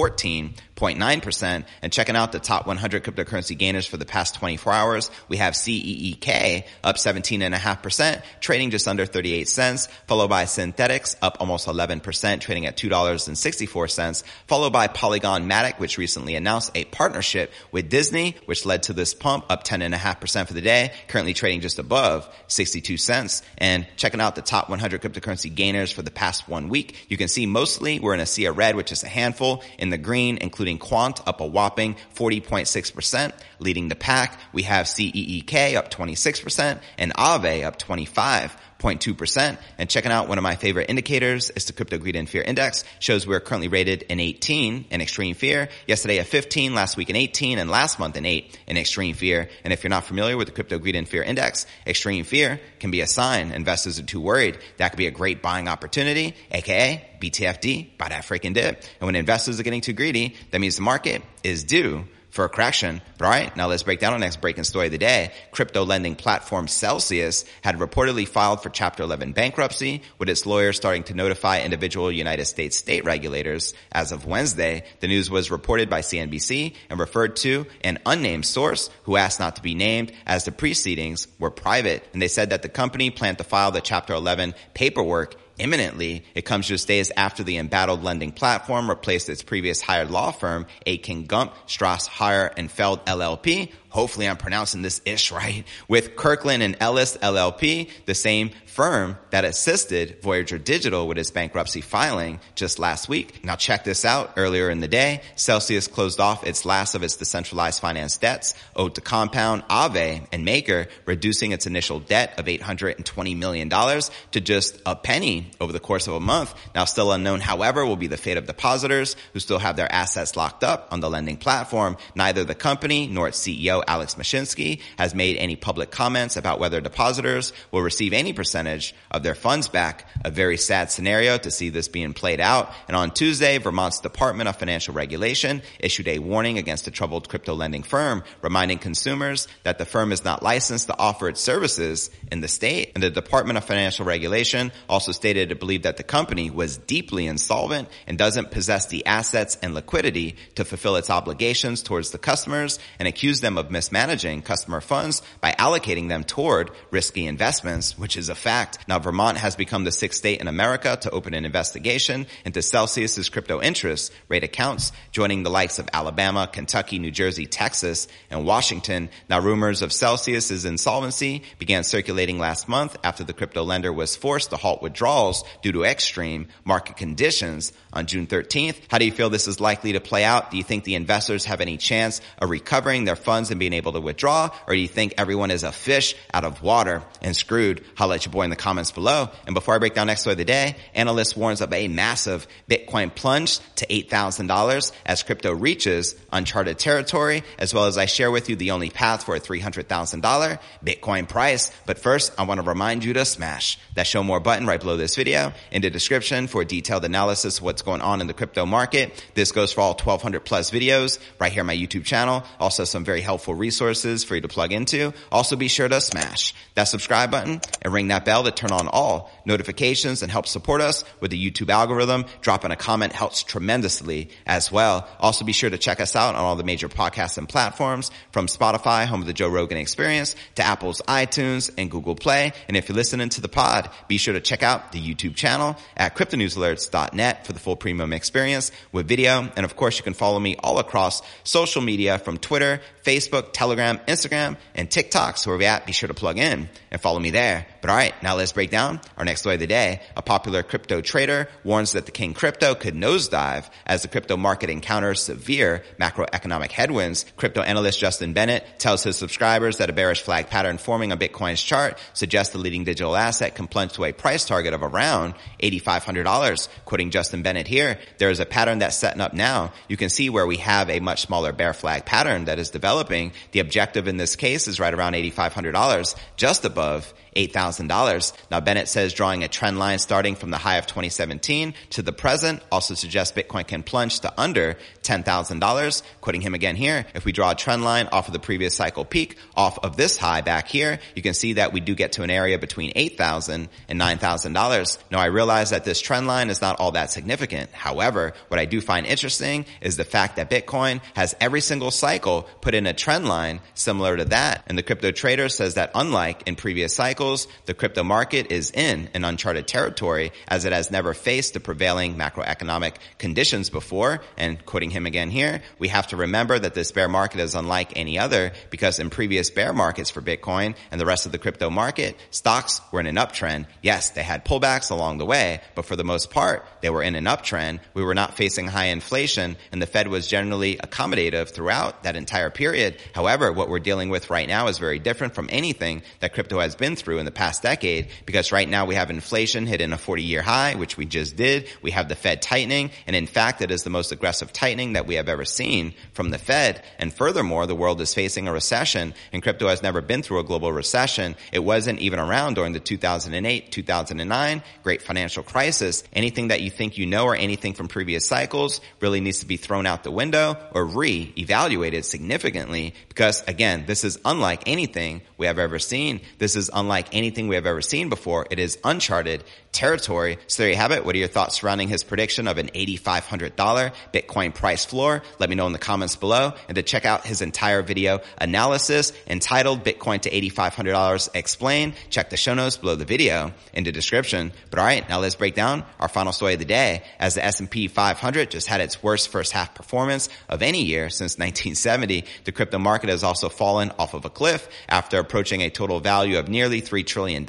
14.9%. 0.75 1.65
And 1.81 1.93
checking 1.93 2.15
out 2.15 2.31
the 2.31 2.39
top 2.39 2.67
100 2.67 3.03
cryptocurrency 3.03 3.57
gainers 3.57 3.87
for 3.87 3.97
the 3.97 4.05
past 4.05 4.35
24 4.35 4.73
hours, 4.73 5.11
we 5.29 5.37
have 5.37 5.53
CEEK 5.53 6.65
up 6.83 6.97
17.5%, 6.97 8.21
trading 8.41 8.71
just 8.71 8.87
under 8.87 9.05
38 9.05 9.47
cents, 9.47 9.87
followed 10.07 10.29
by 10.29 10.45
Synthetix 10.45 11.15
up 11.21 11.37
almost 11.39 11.67
11%, 11.67 12.41
trading 12.41 12.65
at 12.65 12.77
$2.64, 12.77 14.23
followed 14.47 14.73
by 14.73 14.87
Polygon 14.87 15.49
Matic, 15.49 15.79
which 15.79 15.97
recently 15.97 16.35
announced 16.35 16.71
a 16.75 16.85
partnership 16.85 17.51
with 17.71 17.89
Disney, 17.89 18.35
which 18.45 18.65
led 18.65 18.83
to 18.83 18.93
this 18.93 19.13
pump 19.13 19.45
up 19.49 19.63
10.5% 19.63 20.47
for 20.47 20.53
the 20.53 20.61
day, 20.61 20.91
currently 21.07 21.33
trading 21.33 21.61
just 21.61 21.79
above 21.79 22.27
62 22.47 22.97
cents. 22.97 23.41
And 23.57 23.87
checking 23.95 24.19
out 24.19 24.35
the 24.35 24.41
top 24.41 24.69
100 24.69 25.01
cryptocurrency 25.01 25.53
gainers 25.53 25.91
for 25.91 26.01
the 26.01 26.11
past 26.11 26.47
one 26.49 26.69
week, 26.69 27.05
you 27.09 27.17
can 27.17 27.27
see 27.27 27.45
mostly 27.45 27.99
we're 27.99 28.13
in 28.13 28.19
a 28.19 28.25
sea 28.25 28.45
of 28.45 28.57
red, 28.57 28.75
which 28.75 28.91
is 28.91 29.03
a 29.03 29.07
handful. 29.07 29.63
In 29.77 29.89
the 29.89 29.97
green, 29.97 30.37
including 30.41 30.64
Quant 30.79 31.21
up 31.27 31.41
a 31.41 31.45
whopping 31.45 31.95
40.6%. 32.15 33.31
Leading 33.59 33.89
the 33.89 33.95
pack, 33.95 34.39
we 34.53 34.63
have 34.63 34.87
CEEK 34.87 35.75
up 35.75 35.91
26% 35.91 36.79
and 36.97 37.13
Aave 37.13 37.63
up 37.63 37.77
25. 37.77 38.57
0.2%. 38.85 39.57
And 39.77 39.89
checking 39.89 40.11
out 40.11 40.29
one 40.29 40.37
of 40.37 40.43
my 40.43 40.55
favorite 40.55 40.89
indicators 40.89 41.49
is 41.49 41.65
the 41.65 41.73
Crypto 41.73 41.97
Greed 41.97 42.15
and 42.15 42.29
Fear 42.29 42.43
Index. 42.43 42.83
Shows 42.99 43.25
we're 43.25 43.39
currently 43.39 43.67
rated 43.67 44.03
in 44.03 44.19
18 44.19 44.85
in 44.91 45.01
extreme 45.01 45.35
fear. 45.35 45.69
Yesterday 45.87 46.19
a 46.19 46.23
15, 46.23 46.75
last 46.75 46.95
week 46.95 47.09
an 47.09 47.15
18, 47.15 47.57
and 47.57 47.69
last 47.69 47.99
month 47.99 48.15
an 48.15 48.25
8 48.25 48.59
in 48.67 48.77
extreme 48.77 49.15
fear. 49.15 49.49
And 49.63 49.73
if 49.73 49.83
you're 49.83 49.89
not 49.89 50.05
familiar 50.05 50.37
with 50.37 50.47
the 50.47 50.53
Crypto 50.53 50.77
Greed 50.77 50.95
and 50.95 51.07
Fear 51.07 51.23
Index, 51.23 51.65
extreme 51.87 52.23
fear 52.23 52.59
can 52.79 52.91
be 52.91 53.01
a 53.01 53.07
sign 53.07 53.51
investors 53.51 53.99
are 53.99 54.03
too 54.03 54.21
worried. 54.21 54.57
That 54.77 54.89
could 54.89 54.97
be 54.97 55.07
a 55.07 55.11
great 55.11 55.41
buying 55.41 55.67
opportunity, 55.67 56.35
aka 56.51 57.09
BTFD, 57.19 57.97
buy 57.97 58.09
that 58.09 58.23
freaking 58.23 58.53
dip. 58.53 58.83
And 58.99 59.07
when 59.07 59.15
investors 59.15 59.59
are 59.59 59.63
getting 59.63 59.81
too 59.81 59.93
greedy, 59.93 60.35
that 60.51 60.61
means 60.61 60.75
the 60.75 60.83
market 60.83 61.23
is 61.43 61.63
due 61.63 62.05
for 62.35 62.43
a 62.43 62.49
correction. 62.49 63.01
But 63.17 63.25
all 63.25 63.31
right, 63.31 63.55
now 63.55 63.67
let's 63.67 63.83
break 63.83 64.01
down 64.01 64.11
our 64.11 64.19
next 64.19 64.41
breaking 64.41 64.65
story 64.65 64.87
of 64.87 64.91
the 64.91 64.97
day. 64.97 65.31
Crypto 65.51 65.85
lending 65.85 66.15
platform 66.15 66.67
Celsius 66.67 67.45
had 67.61 67.77
reportedly 67.77 68.27
filed 68.27 68.61
for 68.61 68.69
Chapter 68.69 69.03
11 69.03 69.31
bankruptcy, 69.31 70.01
with 70.19 70.27
its 70.27 70.45
lawyers 70.45 70.75
starting 70.75 71.03
to 71.03 71.13
notify 71.13 71.61
individual 71.61 72.11
United 72.11 72.43
States 72.43 72.75
state 72.75 73.05
regulators. 73.05 73.73
As 73.89 74.11
of 74.11 74.25
Wednesday, 74.25 74.83
the 74.99 75.07
news 75.07 75.31
was 75.31 75.49
reported 75.49 75.89
by 75.89 76.01
CNBC 76.01 76.75
and 76.89 76.99
referred 76.99 77.37
to 77.37 77.67
an 77.85 77.99
unnamed 78.05 78.45
source 78.45 78.89
who 79.03 79.15
asked 79.15 79.39
not 79.39 79.55
to 79.55 79.61
be 79.61 79.73
named 79.73 80.11
as 80.25 80.43
the 80.43 80.51
proceedings 80.51 81.29
were 81.39 81.51
private. 81.51 82.05
And 82.11 82.21
they 82.21 82.27
said 82.27 82.49
that 82.49 82.63
the 82.63 82.69
company 82.69 83.11
planned 83.11 83.37
to 83.37 83.45
file 83.45 83.71
the 83.71 83.79
Chapter 83.79 84.13
11 84.13 84.55
paperwork 84.73 85.35
imminently. 85.57 86.23
It 86.33 86.45
comes 86.45 86.67
just 86.67 86.87
days 86.87 87.11
after 87.15 87.43
the 87.43 87.57
embattled 87.57 88.03
lending 88.03 88.31
platform 88.31 88.89
replaced 88.89 89.29
its 89.29 89.43
previous 89.43 89.81
hired 89.81 90.11
law 90.11 90.31
firm, 90.31 90.65
Akin 90.85 91.25
Gump, 91.25 91.53
Strauss, 91.67 92.07
Hauer, 92.07 92.53
and 92.57 92.71
Feld 92.71 93.05
LLP. 93.05 93.71
Hopefully 93.95 94.27
I'm 94.27 94.35
pronouncing 94.35 94.81
this 94.81 95.01
ish 95.05 95.31
right. 95.31 95.63
With 95.87 96.17
Kirkland 96.17 96.61
and 96.61 96.75
Ellis 96.81 97.15
LLP, 97.15 97.89
the 98.05 98.13
same 98.13 98.49
firm 98.65 99.17
that 99.29 99.45
assisted 99.45 100.17
Voyager 100.21 100.57
Digital 100.57 101.07
with 101.07 101.17
its 101.17 101.31
bankruptcy 101.31 101.79
filing 101.79 102.41
just 102.55 102.77
last 102.77 103.07
week. 103.07 103.41
Now 103.45 103.55
check 103.55 103.85
this 103.85 104.03
out. 104.03 104.33
Earlier 104.35 104.69
in 104.69 104.81
the 104.81 104.89
day, 104.89 105.21
Celsius 105.37 105.87
closed 105.87 106.19
off 106.19 106.45
its 106.45 106.65
last 106.65 106.93
of 106.93 107.03
its 107.03 107.15
decentralized 107.15 107.79
finance 107.79 108.17
debts 108.17 108.53
owed 108.75 108.95
to 108.95 109.01
Compound, 109.01 109.63
Aave, 109.69 110.27
and 110.33 110.43
Maker, 110.43 110.89
reducing 111.05 111.53
its 111.53 111.65
initial 111.65 112.01
debt 112.01 112.37
of 112.37 112.47
$820 112.47 113.37
million 113.37 113.69
to 113.69 114.41
just 114.41 114.77
a 114.85 114.97
penny 114.97 115.51
over 115.61 115.71
the 115.71 115.79
course 115.79 116.07
of 116.07 116.15
a 116.15 116.19
month. 116.19 116.53
Now 116.75 116.83
still 116.83 117.13
unknown, 117.13 117.39
however, 117.39 117.85
will 117.85 117.95
be 117.95 118.07
the 118.07 118.17
fate 118.17 118.35
of 118.35 118.45
depositors 118.45 119.15
who 119.31 119.39
still 119.39 119.59
have 119.59 119.77
their 119.77 119.89
assets 119.89 120.35
locked 120.35 120.65
up 120.65 120.89
on 120.91 120.99
the 120.99 121.09
lending 121.09 121.37
platform. 121.37 121.95
Neither 122.13 122.43
the 122.43 122.55
company 122.55 123.07
nor 123.07 123.29
its 123.29 123.39
CEO, 123.39 123.84
Alex 123.87 124.15
Mashinsky, 124.15 124.81
has 124.97 125.15
made 125.15 125.37
any 125.37 125.55
public 125.55 125.91
comments 125.91 126.37
about 126.37 126.59
whether 126.59 126.81
depositors 126.81 127.53
will 127.71 127.81
receive 127.81 128.13
any 128.13 128.33
percentage 128.33 128.95
of 129.11 129.23
their 129.23 129.35
funds 129.35 129.67
back. 129.67 130.07
A 130.23 130.31
very 130.31 130.57
sad 130.57 130.91
scenario 130.91 131.37
to 131.37 131.51
see 131.51 131.69
this 131.69 131.87
being 131.87 132.13
played 132.13 132.39
out. 132.39 132.71
And 132.87 132.95
on 132.95 133.11
Tuesday, 133.11 133.57
Vermont's 133.57 133.99
Department 133.99 134.49
of 134.49 134.57
Financial 134.57 134.93
Regulation 134.93 135.61
issued 135.79 136.07
a 136.07 136.19
warning 136.19 136.57
against 136.57 136.87
a 136.87 136.91
troubled 136.91 137.29
crypto 137.29 137.53
lending 137.53 137.83
firm, 137.83 138.23
reminding 138.41 138.79
consumers 138.79 139.47
that 139.63 139.77
the 139.77 139.85
firm 139.85 140.11
is 140.11 140.23
not 140.23 140.43
licensed 140.43 140.87
to 140.87 140.97
offer 140.97 141.29
its 141.29 141.41
services 141.41 142.09
in 142.31 142.41
the 142.41 142.47
state. 142.47 142.91
And 142.95 143.03
the 143.03 143.09
Department 143.09 143.57
of 143.57 143.65
Financial 143.65 144.05
Regulation 144.05 144.71
also 144.89 145.11
stated 145.11 145.51
it 145.51 145.59
believed 145.59 145.83
that 145.83 145.97
the 145.97 146.03
company 146.03 146.49
was 146.49 146.77
deeply 146.77 147.27
insolvent 147.27 147.89
and 148.07 148.17
doesn't 148.17 148.51
possess 148.51 148.87
the 148.87 149.05
assets 149.05 149.57
and 149.61 149.73
liquidity 149.73 150.35
to 150.55 150.65
fulfill 150.65 150.95
its 150.95 151.09
obligations 151.09 151.81
towards 151.81 152.11
the 152.11 152.17
customers 152.17 152.79
and 152.99 153.07
accused 153.07 153.41
them 153.41 153.57
of 153.57 153.71
mismanaging 153.75 154.41
customer 154.41 154.79
funds 154.79 155.21
by 155.41 155.51
allocating 155.51 156.07
them 156.07 156.23
toward 156.23 156.71
risky 156.91 157.27
investments, 157.27 157.97
which 157.97 158.15
is 158.15 158.29
a 158.29 158.35
fact. 158.35 158.77
Now, 158.87 158.99
Vermont 158.99 159.37
has 159.37 159.57
become 159.57 159.83
the 159.83 159.91
sixth 159.91 160.19
state 160.19 160.39
in 160.39 160.47
America 160.47 160.97
to 161.01 161.11
open 161.11 161.33
an 161.33 161.43
investigation 161.43 162.25
into 162.45 162.61
Celsius's 162.61 163.27
crypto 163.27 163.61
interests, 163.61 164.11
rate 164.29 164.45
accounts, 164.45 164.93
joining 165.11 165.43
the 165.43 165.49
likes 165.49 165.77
of 165.77 165.89
Alabama, 165.91 166.49
Kentucky, 166.49 166.99
New 166.99 167.11
Jersey, 167.11 167.45
Texas, 167.45 168.07
and 168.29 168.45
Washington. 168.45 169.09
Now, 169.29 169.41
rumors 169.41 169.81
of 169.81 169.91
Celsius's 169.91 170.63
insolvency 170.63 171.43
began 171.59 171.83
circulating 171.83 172.39
last 172.39 172.69
month 172.69 172.95
after 173.03 173.25
the 173.25 173.33
crypto 173.33 173.63
lender 173.63 173.91
was 173.91 174.15
forced 174.15 174.51
to 174.51 174.55
halt 174.55 174.81
withdrawals 174.81 175.43
due 175.61 175.73
to 175.73 175.83
extreme 175.83 176.47
market 176.63 176.95
conditions 176.95 177.73
on 177.91 178.05
June 178.05 178.25
13th. 178.25 178.79
How 178.89 178.99
do 178.99 179.05
you 179.05 179.11
feel 179.11 179.29
this 179.29 179.49
is 179.49 179.59
likely 179.59 179.91
to 179.93 179.99
play 179.99 180.23
out? 180.23 180.51
Do 180.51 180.57
you 180.57 180.63
think 180.63 180.85
the 180.85 180.95
investors 180.95 181.43
have 181.45 181.59
any 181.59 181.75
chance 181.75 182.21
of 182.37 182.49
recovering 182.49 183.03
their 183.03 183.15
funds 183.15 183.51
being 183.59 183.73
able 183.73 183.93
to 183.93 183.99
withdraw? 183.99 184.49
Or 184.67 184.73
do 184.73 184.79
you 184.79 184.87
think 184.87 185.13
everyone 185.17 185.51
is 185.51 185.63
a 185.63 185.71
fish 185.71 186.15
out 186.33 186.43
of 186.43 186.61
water 186.61 187.03
and 187.21 187.35
screwed? 187.35 187.83
Holla 187.95 188.15
at 188.15 188.25
your 188.25 188.31
boy 188.31 188.43
in 188.43 188.49
the 188.49 188.55
comments 188.55 188.91
below. 188.91 189.29
And 189.45 189.53
before 189.53 189.75
I 189.75 189.77
break 189.77 189.93
down 189.93 190.07
next 190.07 190.21
story 190.21 190.33
of 190.33 190.37
the 190.37 190.45
day, 190.45 190.75
analyst 190.93 191.37
warns 191.37 191.61
of 191.61 191.71
a 191.73 191.87
massive 191.87 192.47
Bitcoin 192.69 193.13
plunge 193.13 193.59
to 193.75 193.85
$8,000 193.87 194.91
as 195.05 195.23
crypto 195.23 195.53
reaches 195.53 196.15
uncharted 196.31 196.79
territory, 196.79 197.43
as 197.57 197.73
well 197.73 197.85
as 197.85 197.97
I 197.97 198.05
share 198.05 198.31
with 198.31 198.49
you 198.49 198.55
the 198.55 198.71
only 198.71 198.89
path 198.89 199.23
for 199.23 199.35
a 199.35 199.39
$300,000 199.39 200.59
Bitcoin 200.83 201.27
price. 201.27 201.71
But 201.85 201.99
first, 201.99 202.33
I 202.37 202.43
want 202.43 202.61
to 202.61 202.67
remind 202.67 203.03
you 203.03 203.13
to 203.13 203.25
smash 203.25 203.77
that 203.95 204.07
show 204.07 204.23
more 204.23 204.39
button 204.39 204.65
right 204.67 204.79
below 204.79 204.97
this 204.97 205.15
video 205.15 205.53
in 205.71 205.81
the 205.81 205.89
description 205.89 206.47
for 206.47 206.63
detailed 206.65 207.05
analysis 207.05 207.57
of 207.57 207.63
what's 207.63 207.81
going 207.81 208.01
on 208.01 208.21
in 208.21 208.27
the 208.27 208.33
crypto 208.33 208.65
market. 208.65 209.23
This 209.33 209.51
goes 209.51 209.71
for 209.71 209.81
all 209.81 209.91
1200 209.91 210.41
plus 210.41 210.71
videos 210.71 211.19
right 211.39 211.51
here 211.51 211.61
on 211.61 211.67
my 211.67 211.75
YouTube 211.75 212.05
channel. 212.05 212.43
Also 212.59 212.83
some 212.83 213.03
very 213.03 213.21
helpful 213.21 213.44
resources 213.53 214.23
for 214.23 214.35
you 214.35 214.41
to 214.41 214.47
plug 214.47 214.71
into. 214.71 215.13
Also 215.31 215.55
be 215.55 215.67
sure 215.67 215.87
to 215.87 216.01
smash 216.01 216.55
that 216.75 216.85
subscribe 216.85 217.31
button 217.31 217.61
and 217.81 217.93
ring 217.93 218.07
that 218.07 218.25
bell 218.25 218.43
to 218.43 218.51
turn 218.51 218.71
on 218.71 218.87
all 218.87 219.31
notifications 219.45 220.21
and 220.21 220.31
help 220.31 220.47
support 220.47 220.81
us 220.81 221.03
with 221.19 221.31
the 221.31 221.51
YouTube 221.51 221.69
algorithm. 221.69 222.25
Dropping 222.41 222.71
a 222.71 222.75
comment 222.75 223.13
helps 223.13 223.43
tremendously 223.43 224.29
as 224.47 224.71
well. 224.71 225.07
Also 225.19 225.45
be 225.45 225.53
sure 225.53 225.69
to 225.69 225.77
check 225.77 225.99
us 225.99 226.15
out 226.15 226.35
on 226.35 226.41
all 226.41 226.55
the 226.55 226.63
major 226.63 226.89
podcasts 226.89 227.37
and 227.37 227.47
platforms 227.47 228.11
from 228.31 228.47
Spotify, 228.47 229.05
home 229.05 229.21
of 229.21 229.27
the 229.27 229.33
Joe 229.33 229.49
Rogan 229.49 229.77
experience 229.77 230.35
to 230.55 230.63
Apple's 230.63 231.01
iTunes 231.07 231.71
and 231.77 231.91
Google 231.91 232.15
Play. 232.15 232.53
And 232.67 232.77
if 232.77 232.89
you're 232.89 232.95
listening 232.95 233.29
to 233.29 233.41
the 233.41 233.49
pod, 233.49 233.89
be 234.07 234.17
sure 234.17 234.33
to 234.33 234.41
check 234.41 234.63
out 234.63 234.91
the 234.91 235.01
YouTube 235.01 235.35
channel 235.35 235.75
at 235.97 236.15
cryptonewsalerts.net 236.15 237.45
for 237.45 237.53
the 237.53 237.59
full 237.59 237.75
premium 237.75 238.13
experience 238.13 238.71
with 238.91 239.07
video. 239.07 239.51
And 239.55 239.65
of 239.65 239.75
course, 239.75 239.97
you 239.97 240.03
can 240.03 240.13
follow 240.13 240.39
me 240.39 240.55
all 240.57 240.79
across 240.79 241.21
social 241.43 241.81
media 241.81 242.17
from 242.17 242.37
Twitter, 242.37 242.81
Facebook, 243.03 243.34
Telegram, 243.41 243.97
Instagram, 244.07 244.57
and 244.73 244.89
TikTok. 244.89 245.37
So 245.37 245.51
where 245.51 245.57
we 245.57 245.65
at, 245.65 245.85
be 245.85 245.93
sure 245.93 246.07
to 246.07 246.13
plug 246.13 246.37
in 246.37 246.69
and 246.91 247.01
follow 247.01 247.19
me 247.19 247.31
there. 247.31 247.67
But 247.81 247.89
all 247.89 247.95
right, 247.95 248.13
now 248.23 248.35
let's 248.35 248.51
break 248.51 248.71
down 248.71 248.99
our 249.17 249.25
next 249.25 249.41
story 249.41 249.55
of 249.55 249.59
the 249.59 249.67
day. 249.67 250.01
A 250.17 250.21
popular 250.21 250.63
crypto 250.63 251.01
trader 251.01 251.47
warns 251.63 251.91
that 251.91 252.05
the 252.05 252.11
king 252.11 252.33
crypto 252.33 252.73
could 252.73 252.95
nosedive 252.95 253.69
as 253.85 254.01
the 254.01 254.07
crypto 254.07 254.37
market 254.37 254.69
encounters 254.69 255.21
severe 255.21 255.83
macroeconomic 255.99 256.71
headwinds. 256.71 257.25
Crypto 257.37 257.61
analyst 257.61 257.99
Justin 257.99 258.33
Bennett 258.33 258.65
tells 258.79 259.03
his 259.03 259.17
subscribers 259.17 259.77
that 259.77 259.89
a 259.89 259.93
bearish 259.93 260.21
flag 260.21 260.49
pattern 260.49 260.77
forming 260.77 261.11
on 261.11 261.19
Bitcoin's 261.19 261.61
chart 261.61 261.99
suggests 262.13 262.53
the 262.53 262.59
leading 262.59 262.83
digital 262.83 263.15
asset 263.15 263.55
can 263.55 263.67
plunge 263.67 263.93
to 263.93 264.05
a 264.05 264.13
price 264.13 264.45
target 264.45 264.73
of 264.73 264.83
around 264.83 265.35
$8,500. 265.61 266.67
Quoting 266.85 267.11
Justin 267.11 267.41
Bennett 267.41 267.67
here, 267.67 267.99
there 268.17 268.29
is 268.29 268.39
a 268.39 268.45
pattern 268.45 268.79
that's 268.79 268.95
setting 268.95 269.21
up 269.21 269.33
now. 269.33 269.73
You 269.87 269.97
can 269.97 270.09
see 270.09 270.29
where 270.29 270.47
we 270.47 270.57
have 270.57 270.89
a 270.89 270.99
much 270.99 271.21
smaller 271.21 271.51
bear 271.51 271.73
flag 271.73 272.05
pattern 272.05 272.45
that 272.45 272.59
is 272.59 272.69
developing. 272.69 273.24
The 273.51 273.59
objective 273.59 274.07
in 274.07 274.17
this 274.17 274.35
case 274.35 274.67
is 274.67 274.79
right 274.79 274.93
around 274.93 275.13
$8,500, 275.13 276.15
just 276.37 276.65
above 276.65 277.13
$8,000. 277.35 278.33
Now 278.49 278.59
Bennett 278.59 278.87
says 278.87 279.13
drawing 279.13 279.43
a 279.43 279.47
trend 279.47 279.77
line 279.77 279.99
starting 279.99 280.35
from 280.35 280.51
the 280.51 280.57
high 280.57 280.77
of 280.77 280.87
2017 280.87 281.73
to 281.91 282.01
the 282.01 282.13
present 282.13 282.61
also 282.71 282.93
suggests 282.93 283.35
Bitcoin 283.35 283.67
can 283.67 283.83
plunge 283.83 284.21
to 284.21 284.33
under 284.39 284.77
$10,000. 285.03 286.03
Quoting 286.21 286.41
him 286.41 286.53
again 286.53 286.75
here, 286.75 287.05
if 287.13 287.25
we 287.25 287.31
draw 287.31 287.51
a 287.51 287.55
trend 287.55 287.83
line 287.83 288.07
off 288.11 288.27
of 288.27 288.33
the 288.33 288.39
previous 288.39 288.75
cycle 288.75 289.05
peak 289.05 289.37
off 289.55 289.77
of 289.83 289.97
this 289.97 290.17
high 290.17 290.41
back 290.41 290.67
here, 290.67 290.99
you 291.15 291.21
can 291.21 291.33
see 291.33 291.53
that 291.53 291.73
we 291.73 291.79
do 291.79 291.95
get 291.95 292.13
to 292.13 292.23
an 292.23 292.29
area 292.29 292.57
between 292.57 292.93
$8,000 292.93 293.67
and 293.89 294.01
$9,000. 294.01 294.97
Now 295.11 295.19
I 295.19 295.25
realize 295.25 295.71
that 295.71 295.83
this 295.83 296.01
trend 296.01 296.27
line 296.27 296.49
is 296.49 296.61
not 296.61 296.79
all 296.79 296.91
that 296.93 297.11
significant. 297.11 297.71
However, 297.71 298.33
what 298.47 298.59
I 298.59 298.65
do 298.65 298.79
find 298.81 299.05
interesting 299.05 299.65
is 299.81 299.97
the 299.97 300.03
fact 300.03 300.37
that 300.37 300.49
Bitcoin 300.49 301.01
has 301.15 301.35
every 301.41 301.61
single 301.61 301.91
cycle 301.91 302.43
put 302.61 302.73
in 302.73 302.87
a 302.87 302.93
trend 302.93 303.27
line 303.27 303.59
similar 303.73 304.17
to 304.17 304.25
that. 304.25 304.63
And 304.67 304.77
the 304.77 304.83
crypto 304.83 305.11
trader 305.11 305.49
says 305.49 305.73
that 305.75 305.91
unlike 305.93 306.43
in 306.47 306.55
previous 306.55 306.93
cycles, 306.93 307.24
cycles, 307.25 307.47
the 307.65 307.73
crypto 307.73 308.03
market 308.03 308.51
is 308.51 308.71
in 308.71 309.09
an 309.13 309.25
uncharted 309.25 309.67
territory 309.67 310.31
as 310.47 310.65
it 310.65 310.73
has 310.73 310.91
never 310.91 311.13
faced 311.13 311.53
the 311.53 311.59
prevailing 311.59 312.15
macroeconomic 312.15 312.95
conditions 313.17 313.69
before. 313.69 314.21
And 314.37 314.63
quoting 314.65 314.91
him 314.91 315.05
again 315.05 315.31
here, 315.31 315.61
we 315.79 315.87
have 315.87 316.07
to 316.07 316.17
remember 316.17 316.59
that 316.59 316.73
this 316.73 316.91
bear 316.91 317.09
market 317.09 317.39
is 317.39 317.55
unlike 317.55 317.93
any 317.95 318.19
other 318.19 318.51
because 318.69 318.99
in 318.99 319.09
previous 319.09 319.49
bear 319.49 319.73
markets 319.73 320.11
for 320.11 320.21
Bitcoin 320.21 320.75
and 320.91 321.01
the 321.01 321.05
rest 321.05 321.25
of 321.25 321.31
the 321.31 321.39
crypto 321.39 321.69
market, 321.69 322.15
stocks 322.29 322.81
were 322.91 322.99
in 322.99 323.07
an 323.07 323.15
uptrend. 323.15 323.65
Yes, 323.81 324.11
they 324.11 324.23
had 324.23 324.45
pullbacks 324.45 324.91
along 324.91 325.17
the 325.17 325.25
way, 325.25 325.61
but 325.73 325.85
for 325.85 325.95
the 325.95 326.03
most 326.03 326.29
part, 326.29 326.65
they 326.81 326.89
were 326.89 327.03
in 327.03 327.15
an 327.15 327.25
uptrend. 327.25 327.79
We 327.93 328.03
were 328.03 328.15
not 328.15 328.37
facing 328.37 328.67
high 328.67 328.85
inflation 328.85 329.57
and 329.71 329.81
the 329.81 329.87
Fed 329.87 330.07
was 330.07 330.27
generally 330.27 330.75
accommodative 330.75 331.49
throughout 331.49 332.03
that 332.03 332.15
entire 332.15 332.49
period. 332.49 332.97
However, 333.13 333.51
what 333.51 333.69
we're 333.69 333.79
dealing 333.79 334.09
with 334.09 334.29
right 334.29 334.47
now 334.47 334.67
is 334.67 334.77
very 334.77 334.99
different 334.99 335.33
from 335.33 335.49
anything 335.51 336.03
that 336.19 336.33
crypto 336.33 336.59
has 336.59 336.75
been 336.75 336.95
through 336.95 337.14
through 337.15 337.19
in 337.21 337.25
the 337.25 337.31
past 337.31 337.63
decade 337.63 338.07
because 338.25 338.51
right 338.51 338.67
now 338.67 338.85
we 338.85 338.95
have 338.95 339.09
inflation 339.09 339.65
hitting 339.65 339.93
a 339.93 339.97
40 339.97 340.21
year 340.21 340.41
high, 340.41 340.75
which 340.75 340.97
we 340.97 341.05
just 341.05 341.37
did. 341.37 341.69
We 341.81 341.91
have 341.91 342.09
the 342.09 342.15
Fed 342.15 342.41
tightening. 342.41 342.91
And 343.07 343.15
in 343.15 343.25
fact, 343.25 343.61
it 343.61 343.71
is 343.71 343.83
the 343.83 343.89
most 343.89 344.11
aggressive 344.11 344.51
tightening 344.51 344.93
that 344.93 345.07
we 345.07 345.15
have 345.15 345.29
ever 345.29 345.45
seen 345.45 345.93
from 346.11 346.29
the 346.29 346.37
Fed. 346.37 346.83
And 346.99 347.13
furthermore, 347.13 347.67
the 347.67 347.75
world 347.75 348.01
is 348.01 348.13
facing 348.13 348.49
a 348.49 348.51
recession 348.53 349.13
and 349.31 349.41
crypto 349.41 349.69
has 349.69 349.81
never 349.81 350.01
been 350.01 350.23
through 350.23 350.39
a 350.39 350.43
global 350.43 350.73
recession. 350.73 351.37
It 351.53 351.59
wasn't 351.59 351.99
even 351.99 352.19
around 352.19 352.55
during 352.55 352.73
the 352.73 352.81
2008, 352.81 353.71
2009 353.71 354.63
great 354.83 355.01
financial 355.01 355.43
crisis. 355.43 356.03
Anything 356.11 356.49
that 356.49 356.61
you 356.61 356.69
think 356.69 356.97
you 356.97 357.05
know 357.05 357.23
or 357.23 357.35
anything 357.35 357.73
from 357.73 357.87
previous 357.87 358.27
cycles 358.27 358.81
really 358.99 359.21
needs 359.21 359.39
to 359.39 359.45
be 359.45 359.57
thrown 359.57 359.85
out 359.85 360.03
the 360.03 360.11
window 360.11 360.57
or 360.73 360.83
re-evaluated 360.83 362.03
significantly 362.03 362.93
because 363.07 363.41
again, 363.47 363.85
this 363.87 364.03
is 364.03 364.19
unlike 364.25 364.63
anything 364.65 365.21
we 365.37 365.45
have 365.45 365.59
ever 365.59 365.79
seen. 365.79 366.19
This 366.39 366.55
is 366.55 366.69
unlike 366.73 367.04
unlike 367.05 367.15
anything 367.15 367.47
we 367.47 367.55
have 367.55 367.65
ever 367.65 367.81
seen 367.81 368.09
before. 368.09 368.47
It 368.49 368.59
is 368.59 368.77
uncharted 368.83 369.43
territory. 369.75 370.39
So 370.47 370.63
there 370.63 370.71
you 370.71 370.77
have 370.77 370.91
it. 370.91 371.05
What 371.05 371.13
are 371.15 371.19
your 371.19 371.27
thoughts 371.27 371.59
surrounding 371.59 371.89
his 371.89 372.03
prediction 372.03 372.47
of 372.47 372.57
an 372.57 372.69
$8,500 372.69 373.93
Bitcoin 374.13 374.55
price 374.55 374.85
floor? 374.85 375.21
Let 375.37 375.49
me 375.49 375.55
know 375.55 375.67
in 375.67 375.73
the 375.73 375.79
comments 375.79 376.15
below 376.15 376.53
and 376.67 376.75
to 376.75 376.81
check 376.81 377.05
out 377.05 377.27
his 377.27 377.41
entire 377.41 377.83
video 377.83 378.21
analysis 378.39 379.13
entitled 379.27 379.83
Bitcoin 379.83 380.21
to 380.21 380.31
$8,500 380.31 381.29
Explain. 381.35 381.93
Check 382.09 382.29
the 382.29 382.37
show 382.37 382.53
notes 382.53 382.77
below 382.77 382.95
the 382.95 383.05
video 383.05 383.51
in 383.73 383.83
the 383.83 383.91
description. 383.91 384.53
But 384.71 384.79
all 384.79 384.85
right, 384.85 385.07
now 385.07 385.19
let's 385.19 385.35
break 385.35 385.53
down 385.53 385.83
our 385.99 386.07
final 386.07 386.31
story 386.31 386.53
of 386.53 386.59
the 386.59 386.65
day 386.65 387.03
as 387.19 387.35
the 387.35 387.43
S&P 387.43 387.87
500 387.87 388.49
just 388.49 388.67
had 388.67 388.81
its 388.81 389.03
worst 389.03 389.29
first 389.29 389.51
half 389.51 389.75
performance 389.75 390.29
of 390.49 390.61
any 390.61 390.83
year 390.83 391.09
since 391.09 391.33
1970. 391.37 392.23
The 392.45 392.51
crypto 392.51 392.79
market 392.79 393.09
has 393.09 393.23
also 393.23 393.49
fallen 393.49 393.91
off 393.99 394.13
of 394.13 394.25
a 394.25 394.29
cliff 394.29 394.69
after 394.87 395.19
approaching 395.19 395.61
a 395.61 395.69
total 395.69 395.99
value 395.99 396.39
of 396.39 396.47
nearly 396.47 396.81
$3 396.81 397.05
trillion 397.05 397.45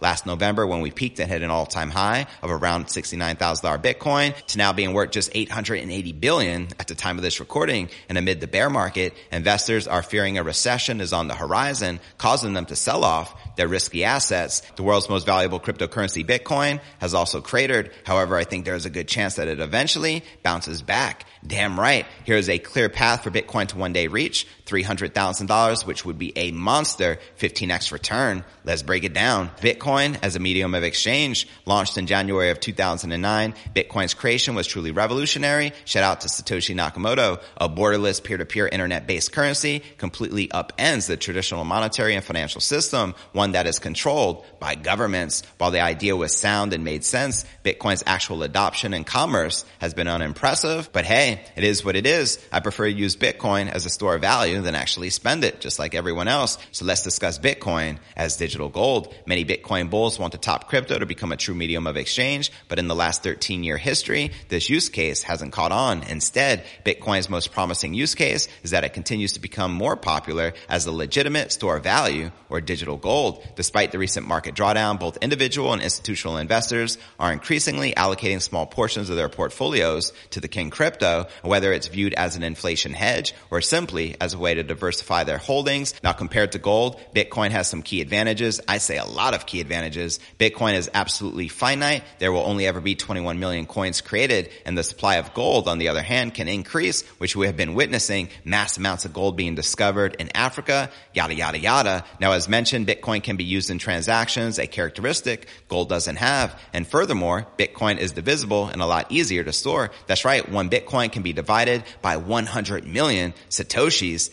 last 0.00 0.26
November 0.26 0.66
when 0.66 0.80
we 0.80 0.90
peaked 0.90 1.20
and 1.20 1.30
hit 1.30 1.42
an 1.42 1.50
all-time 1.58 1.90
high 1.90 2.26
of 2.42 2.50
around 2.50 2.86
$69,000 2.86 3.82
Bitcoin 3.82 4.34
to 4.46 4.58
now 4.58 4.72
being 4.72 4.92
worth 4.92 5.10
just 5.10 5.30
880 5.34 6.12
billion 6.12 6.68
at 6.78 6.86
the 6.86 6.94
time 6.94 7.18
of 7.18 7.22
this 7.22 7.40
recording. 7.40 7.90
And 8.08 8.16
amid 8.16 8.40
the 8.40 8.46
bear 8.46 8.70
market, 8.70 9.14
investors 9.32 9.86
are 9.86 10.02
fearing 10.02 10.38
a 10.38 10.42
recession 10.42 11.00
is 11.00 11.12
on 11.12 11.28
the 11.28 11.34
horizon, 11.34 12.00
causing 12.16 12.52
them 12.52 12.66
to 12.66 12.76
sell 12.76 13.04
off 13.04 13.34
their 13.56 13.68
risky 13.68 14.04
assets. 14.04 14.60
The 14.76 14.82
world's 14.84 15.08
most 15.08 15.26
valuable 15.26 15.60
cryptocurrency, 15.60 16.24
Bitcoin, 16.24 16.80
has 17.00 17.12
also 17.12 17.40
cratered. 17.40 17.90
However, 18.04 18.36
I 18.36 18.44
think 18.44 18.64
there's 18.64 18.86
a 18.86 18.90
good 18.90 19.08
chance 19.08 19.34
that 19.34 19.48
it 19.48 19.60
eventually 19.60 20.24
bounces 20.42 20.80
back. 20.80 21.26
Damn 21.46 21.78
right. 21.78 22.06
Here's 22.24 22.48
a 22.48 22.58
clear 22.58 22.88
path 22.88 23.24
for 23.24 23.30
Bitcoin 23.30 23.66
to 23.68 23.78
one 23.78 23.92
day 23.92 24.06
reach 24.06 24.46
$300,000, 24.68 25.86
which 25.86 26.04
would 26.04 26.18
be 26.18 26.36
a 26.36 26.52
monster 26.52 27.18
15x 27.38 27.90
return. 27.90 28.44
Let's 28.64 28.82
break 28.82 29.04
it 29.04 29.14
down. 29.14 29.48
Bitcoin 29.60 30.18
as 30.22 30.36
a 30.36 30.40
medium 30.40 30.74
of 30.74 30.82
exchange 30.82 31.48
launched 31.64 31.96
in 31.96 32.06
January 32.06 32.50
of 32.50 32.60
2009. 32.60 33.54
Bitcoin's 33.74 34.14
creation 34.14 34.54
was 34.54 34.66
truly 34.66 34.90
revolutionary. 34.90 35.72
Shout 35.84 36.04
out 36.04 36.20
to 36.20 36.28
Satoshi 36.28 36.74
Nakamoto. 36.74 37.40
A 37.56 37.68
borderless 37.68 38.22
peer-to-peer 38.22 38.68
internet-based 38.68 39.32
currency 39.32 39.82
completely 39.96 40.48
upends 40.48 41.06
the 41.06 41.16
traditional 41.16 41.64
monetary 41.64 42.14
and 42.14 42.24
financial 42.24 42.60
system, 42.60 43.14
one 43.32 43.52
that 43.52 43.66
is 43.66 43.78
controlled 43.78 44.44
by 44.60 44.74
governments. 44.74 45.42
While 45.56 45.70
the 45.70 45.80
idea 45.80 46.14
was 46.14 46.36
sound 46.36 46.72
and 46.74 46.84
made 46.84 47.04
sense, 47.04 47.44
Bitcoin's 47.64 48.02
actual 48.06 48.42
adoption 48.42 48.92
and 48.92 49.06
commerce 49.06 49.64
has 49.78 49.94
been 49.94 50.08
unimpressive. 50.08 50.90
But 50.92 51.06
hey, 51.06 51.42
it 51.56 51.64
is 51.64 51.84
what 51.84 51.96
it 51.96 52.06
is. 52.06 52.38
I 52.52 52.60
prefer 52.60 52.84
to 52.84 52.92
use 52.92 53.16
Bitcoin 53.16 53.70
as 53.70 53.86
a 53.86 53.90
store 53.90 54.16
of 54.16 54.20
value 54.20 54.57
than 54.62 54.74
actually 54.74 55.10
spend 55.10 55.44
it, 55.44 55.60
just 55.60 55.78
like 55.78 55.94
everyone 55.94 56.28
else. 56.28 56.58
So 56.72 56.84
let's 56.84 57.02
discuss 57.02 57.38
Bitcoin 57.38 57.98
as 58.16 58.36
digital 58.36 58.68
gold. 58.68 59.14
Many 59.26 59.44
Bitcoin 59.44 59.90
bulls 59.90 60.18
want 60.18 60.32
the 60.32 60.38
top 60.38 60.68
crypto 60.68 60.98
to 60.98 61.06
become 61.06 61.32
a 61.32 61.36
true 61.36 61.54
medium 61.54 61.86
of 61.86 61.96
exchange, 61.96 62.52
but 62.68 62.78
in 62.78 62.88
the 62.88 62.94
last 62.94 63.22
13 63.22 63.64
year 63.64 63.78
history, 63.78 64.32
this 64.48 64.70
use 64.70 64.88
case 64.88 65.22
hasn't 65.22 65.52
caught 65.52 65.72
on. 65.72 66.02
Instead, 66.04 66.64
Bitcoin's 66.84 67.28
most 67.28 67.52
promising 67.52 67.94
use 67.94 68.14
case 68.14 68.48
is 68.62 68.70
that 68.70 68.84
it 68.84 68.92
continues 68.92 69.32
to 69.32 69.40
become 69.40 69.72
more 69.72 69.96
popular 69.96 70.54
as 70.68 70.86
a 70.86 70.92
legitimate 70.92 71.52
store 71.52 71.76
of 71.76 71.82
value 71.82 72.30
or 72.48 72.60
digital 72.60 72.96
gold. 72.96 73.44
Despite 73.56 73.92
the 73.92 73.98
recent 73.98 74.26
market 74.26 74.54
drawdown, 74.54 74.98
both 74.98 75.18
individual 75.18 75.72
and 75.72 75.82
institutional 75.82 76.38
investors 76.38 76.98
are 77.18 77.32
increasingly 77.32 77.92
allocating 77.92 78.42
small 78.42 78.66
portions 78.66 79.10
of 79.10 79.16
their 79.16 79.28
portfolios 79.28 80.12
to 80.30 80.40
the 80.40 80.48
king 80.48 80.70
crypto, 80.70 81.26
whether 81.42 81.72
it's 81.72 81.88
viewed 81.88 82.14
as 82.14 82.36
an 82.36 82.42
inflation 82.42 82.92
hedge 82.92 83.34
or 83.50 83.60
simply 83.60 84.16
as 84.20 84.34
a 84.34 84.38
way 84.38 84.47
to 84.54 84.62
diversify 84.62 85.24
their 85.24 85.38
holdings. 85.38 85.94
Now 86.02 86.12
compared 86.12 86.52
to 86.52 86.58
gold, 86.58 87.00
Bitcoin 87.14 87.50
has 87.50 87.68
some 87.68 87.82
key 87.82 88.00
advantages. 88.00 88.60
I 88.68 88.78
say 88.78 88.98
a 88.98 89.04
lot 89.04 89.34
of 89.34 89.46
key 89.46 89.60
advantages. 89.60 90.20
Bitcoin 90.38 90.74
is 90.74 90.90
absolutely 90.94 91.48
finite. 91.48 92.04
There 92.18 92.32
will 92.32 92.46
only 92.46 92.66
ever 92.66 92.80
be 92.80 92.94
21 92.94 93.38
million 93.38 93.66
coins 93.66 94.00
created 94.00 94.50
and 94.64 94.76
the 94.76 94.82
supply 94.82 95.16
of 95.16 95.34
gold 95.34 95.68
on 95.68 95.78
the 95.78 95.88
other 95.88 96.02
hand 96.02 96.34
can 96.34 96.48
increase, 96.48 97.02
which 97.18 97.36
we 97.36 97.46
have 97.46 97.56
been 97.56 97.74
witnessing 97.74 98.28
mass 98.44 98.76
amounts 98.76 99.04
of 99.04 99.12
gold 99.12 99.36
being 99.36 99.54
discovered 99.54 100.16
in 100.18 100.30
Africa, 100.36 100.90
yada, 101.14 101.34
yada, 101.34 101.58
yada. 101.58 102.04
Now, 102.20 102.32
as 102.32 102.48
mentioned, 102.48 102.86
Bitcoin 102.86 103.22
can 103.22 103.36
be 103.36 103.44
used 103.44 103.70
in 103.70 103.78
transactions, 103.78 104.58
a 104.58 104.66
characteristic 104.66 105.48
gold 105.68 105.88
doesn't 105.88 106.16
have. 106.16 106.58
And 106.72 106.86
furthermore, 106.86 107.46
Bitcoin 107.58 107.98
is 107.98 108.12
divisible 108.12 108.66
and 108.66 108.80
a 108.80 108.86
lot 108.86 109.10
easier 109.10 109.44
to 109.44 109.52
store. 109.52 109.90
That's 110.06 110.24
right. 110.24 110.48
One 110.48 110.70
Bitcoin 110.70 111.12
can 111.12 111.22
be 111.22 111.32
divided 111.32 111.84
by 112.02 112.16
100 112.16 112.86
million 112.86 113.34
Satoshis. 113.50 114.30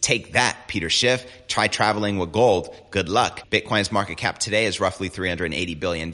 Take 0.00 0.32
that, 0.32 0.56
Peter 0.66 0.88
Schiff. 0.88 1.26
Try 1.46 1.68
traveling 1.68 2.18
with 2.18 2.32
gold. 2.32 2.74
Good 2.90 3.08
luck. 3.08 3.50
Bitcoin's 3.50 3.92
market 3.92 4.16
cap 4.16 4.38
today 4.38 4.66
is 4.66 4.80
roughly 4.80 5.10
$380 5.10 5.78
billion, 5.78 6.10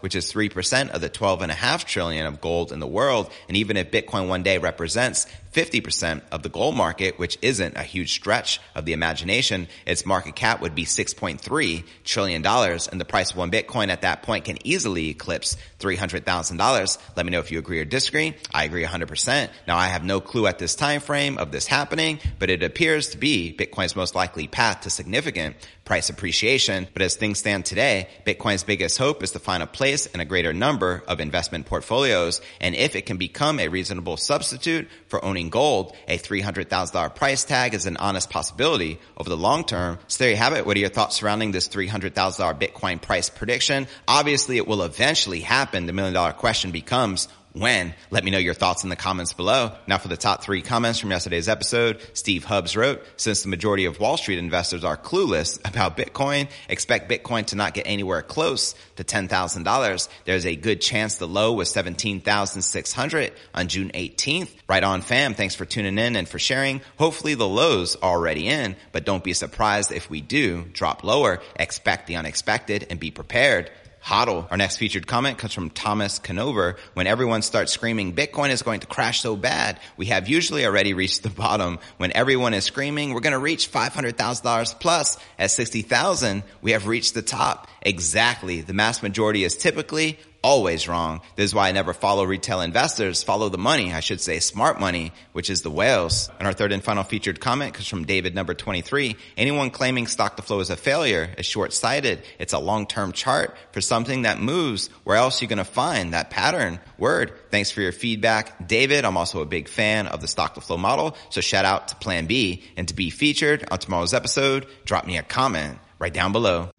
which 0.00 0.14
is 0.14 0.30
3% 0.32 0.90
of 0.90 1.00
the 1.00 1.08
12.5 1.08 1.84
trillion 1.84 2.26
of 2.26 2.40
gold 2.40 2.72
in 2.72 2.80
the 2.80 2.86
world. 2.86 3.30
And 3.48 3.56
even 3.56 3.76
if 3.76 3.90
Bitcoin 3.90 4.28
one 4.28 4.42
day 4.42 4.58
represents 4.58 5.26
50% 5.52 6.22
of 6.30 6.42
the 6.42 6.48
gold 6.48 6.76
market, 6.76 7.18
which 7.18 7.38
isn't 7.42 7.76
a 7.76 7.82
huge 7.82 8.12
stretch 8.12 8.60
of 8.74 8.84
the 8.84 8.92
imagination, 8.92 9.68
its 9.86 10.06
market 10.06 10.34
cap 10.34 10.60
would 10.60 10.74
be 10.74 10.84
$6.3 10.84 11.84
trillion. 12.04 12.46
And 12.46 13.00
the 13.00 13.04
price 13.04 13.30
of 13.30 13.36
one 13.36 13.50
Bitcoin 13.50 13.88
at 13.88 14.02
that 14.02 14.22
point 14.22 14.46
can 14.46 14.58
easily 14.66 15.10
eclipse 15.10 15.56
$300,000. 15.78 16.98
Let 17.16 17.26
me 17.26 17.32
know 17.32 17.40
if 17.40 17.52
you 17.52 17.58
agree 17.58 17.80
or 17.80 17.84
disagree. 17.84 18.34
I 18.52 18.64
agree 18.64 18.84
100%. 18.84 19.50
Now 19.68 19.76
I 19.76 19.88
have 19.88 20.04
no 20.04 20.20
clue 20.20 20.46
at 20.46 20.58
this 20.58 20.74
time 20.74 21.00
frame 21.00 21.38
of 21.38 21.52
this 21.52 21.66
happening, 21.66 22.18
but 22.38 22.50
it 22.50 22.62
appears 22.62 23.10
to 23.10 23.18
be 23.22 23.54
Bitcoin's 23.56 23.94
most 23.94 24.16
likely 24.16 24.48
path 24.48 24.80
to 24.80 24.90
significant 24.90 25.54
price 25.84 26.10
appreciation. 26.10 26.88
But 26.92 27.02
as 27.02 27.14
things 27.14 27.38
stand 27.38 27.64
today, 27.64 28.08
Bitcoin's 28.26 28.64
biggest 28.64 28.98
hope 28.98 29.22
is 29.22 29.30
to 29.30 29.38
find 29.38 29.62
a 29.62 29.66
place 29.68 30.06
in 30.06 30.18
a 30.18 30.24
greater 30.24 30.52
number 30.52 31.04
of 31.06 31.20
investment 31.20 31.66
portfolios. 31.66 32.40
And 32.60 32.74
if 32.74 32.96
it 32.96 33.06
can 33.06 33.18
become 33.18 33.60
a 33.60 33.68
reasonable 33.68 34.16
substitute 34.16 34.88
for 35.06 35.24
owning 35.24 35.50
gold, 35.50 35.94
a 36.08 36.18
$300,000 36.18 37.14
price 37.14 37.44
tag 37.44 37.74
is 37.74 37.86
an 37.86 37.96
honest 37.98 38.28
possibility 38.28 38.98
over 39.16 39.30
the 39.30 39.36
long 39.36 39.64
term. 39.64 40.00
So 40.08 40.24
there 40.24 40.30
you 40.32 40.36
have 40.36 40.54
it. 40.54 40.66
What 40.66 40.76
are 40.76 40.80
your 40.80 40.88
thoughts 40.88 41.14
surrounding 41.14 41.52
this 41.52 41.68
$300,000 41.68 42.12
Bitcoin 42.58 43.00
price 43.00 43.30
prediction? 43.30 43.86
Obviously 44.08 44.56
it 44.56 44.66
will 44.66 44.82
eventually 44.82 45.42
happen. 45.42 45.86
The 45.86 45.92
million 45.92 46.14
dollar 46.14 46.32
question 46.32 46.72
becomes, 46.72 47.28
when? 47.52 47.94
Let 48.10 48.24
me 48.24 48.30
know 48.30 48.38
your 48.38 48.54
thoughts 48.54 48.82
in 48.84 48.90
the 48.90 48.96
comments 48.96 49.32
below. 49.32 49.72
Now 49.86 49.98
for 49.98 50.08
the 50.08 50.16
top 50.16 50.42
three 50.42 50.62
comments 50.62 50.98
from 50.98 51.10
yesterday's 51.10 51.48
episode, 51.48 52.00
Steve 52.14 52.44
Hubbs 52.44 52.76
wrote, 52.76 53.02
since 53.16 53.42
the 53.42 53.48
majority 53.48 53.84
of 53.84 54.00
Wall 54.00 54.16
Street 54.16 54.38
investors 54.38 54.84
are 54.84 54.96
clueless 54.96 55.58
about 55.68 55.96
Bitcoin, 55.96 56.48
expect 56.68 57.10
Bitcoin 57.10 57.46
to 57.46 57.56
not 57.56 57.74
get 57.74 57.86
anywhere 57.86 58.22
close 58.22 58.74
to 58.96 59.04
$10,000. 59.04 60.08
There's 60.24 60.46
a 60.46 60.56
good 60.56 60.80
chance 60.80 61.16
the 61.16 61.28
low 61.28 61.52
was 61.52 61.70
17,600 61.70 63.32
on 63.54 63.68
June 63.68 63.90
18th. 63.94 64.50
Right 64.68 64.84
on 64.84 65.02
fam. 65.02 65.34
Thanks 65.34 65.54
for 65.54 65.64
tuning 65.64 65.98
in 65.98 66.16
and 66.16 66.28
for 66.28 66.38
sharing. 66.38 66.80
Hopefully 66.98 67.34
the 67.34 67.48
lows 67.48 67.96
already 68.02 68.48
in, 68.48 68.76
but 68.92 69.04
don't 69.04 69.24
be 69.24 69.34
surprised 69.34 69.92
if 69.92 70.08
we 70.08 70.20
do 70.20 70.64
drop 70.72 71.04
lower. 71.04 71.40
Expect 71.56 72.06
the 72.06 72.16
unexpected 72.16 72.86
and 72.88 72.98
be 72.98 73.10
prepared. 73.10 73.70
HODL. 74.04 74.48
Our 74.50 74.56
next 74.56 74.78
featured 74.78 75.06
comment 75.06 75.38
comes 75.38 75.52
from 75.52 75.70
Thomas 75.70 76.18
Canover. 76.18 76.76
When 76.94 77.06
everyone 77.06 77.42
starts 77.42 77.72
screaming, 77.72 78.14
Bitcoin 78.14 78.50
is 78.50 78.62
going 78.62 78.80
to 78.80 78.86
crash 78.86 79.20
so 79.20 79.36
bad, 79.36 79.78
we 79.96 80.06
have 80.06 80.28
usually 80.28 80.66
already 80.66 80.92
reached 80.92 81.22
the 81.22 81.30
bottom. 81.30 81.78
When 81.98 82.12
everyone 82.12 82.52
is 82.52 82.64
screaming, 82.64 83.14
we're 83.14 83.20
going 83.20 83.32
to 83.32 83.38
reach 83.38 83.70
$500,000 83.70 84.80
plus 84.80 85.18
at 85.38 85.52
60,000, 85.52 86.42
we 86.62 86.72
have 86.72 86.88
reached 86.88 87.14
the 87.14 87.22
top. 87.22 87.68
Exactly. 87.82 88.60
The 88.60 88.74
mass 88.74 89.02
majority 89.02 89.44
is 89.44 89.56
typically 89.56 90.18
always 90.42 90.88
wrong. 90.88 91.20
This 91.36 91.46
is 91.46 91.54
why 91.54 91.68
I 91.68 91.72
never 91.72 91.92
follow 91.92 92.24
retail 92.24 92.60
investors. 92.60 93.22
Follow 93.22 93.48
the 93.48 93.58
money. 93.58 93.92
I 93.92 94.00
should 94.00 94.20
say 94.20 94.40
smart 94.40 94.80
money, 94.80 95.12
which 95.32 95.50
is 95.50 95.62
the 95.62 95.70
whales. 95.70 96.30
And 96.38 96.46
our 96.46 96.52
third 96.52 96.72
and 96.72 96.82
final 96.82 97.04
featured 97.04 97.40
comment 97.40 97.74
comes 97.74 97.88
from 97.88 98.04
David 98.04 98.34
number 98.34 98.54
23. 98.54 99.16
Anyone 99.36 99.70
claiming 99.70 100.06
stock 100.06 100.36
to 100.36 100.42
flow 100.42 100.60
is 100.60 100.70
a 100.70 100.76
failure 100.76 101.30
is 101.38 101.46
short-sighted. 101.46 102.22
It's 102.38 102.52
a 102.52 102.58
long-term 102.58 103.12
chart 103.12 103.56
for 103.72 103.80
something 103.80 104.22
that 104.22 104.40
moves. 104.40 104.88
Where 105.04 105.16
else 105.16 105.40
are 105.40 105.44
you 105.44 105.48
going 105.48 105.58
to 105.58 105.64
find 105.64 106.12
that 106.12 106.30
pattern? 106.30 106.80
Word. 106.98 107.32
Thanks 107.50 107.70
for 107.70 107.80
your 107.80 107.92
feedback, 107.92 108.66
David. 108.66 109.04
I'm 109.04 109.16
also 109.16 109.42
a 109.42 109.46
big 109.46 109.68
fan 109.68 110.06
of 110.06 110.20
the 110.20 110.28
stock 110.28 110.54
to 110.54 110.60
flow 110.60 110.78
model. 110.78 111.16
So 111.30 111.40
shout 111.40 111.64
out 111.64 111.88
to 111.88 111.96
Plan 111.96 112.26
B 112.26 112.62
and 112.76 112.88
to 112.88 112.94
be 112.94 113.10
featured 113.10 113.64
on 113.70 113.78
tomorrow's 113.78 114.14
episode, 114.14 114.66
drop 114.84 115.06
me 115.06 115.18
a 115.18 115.22
comment 115.22 115.78
right 115.98 116.12
down 116.12 116.32
below. 116.32 116.71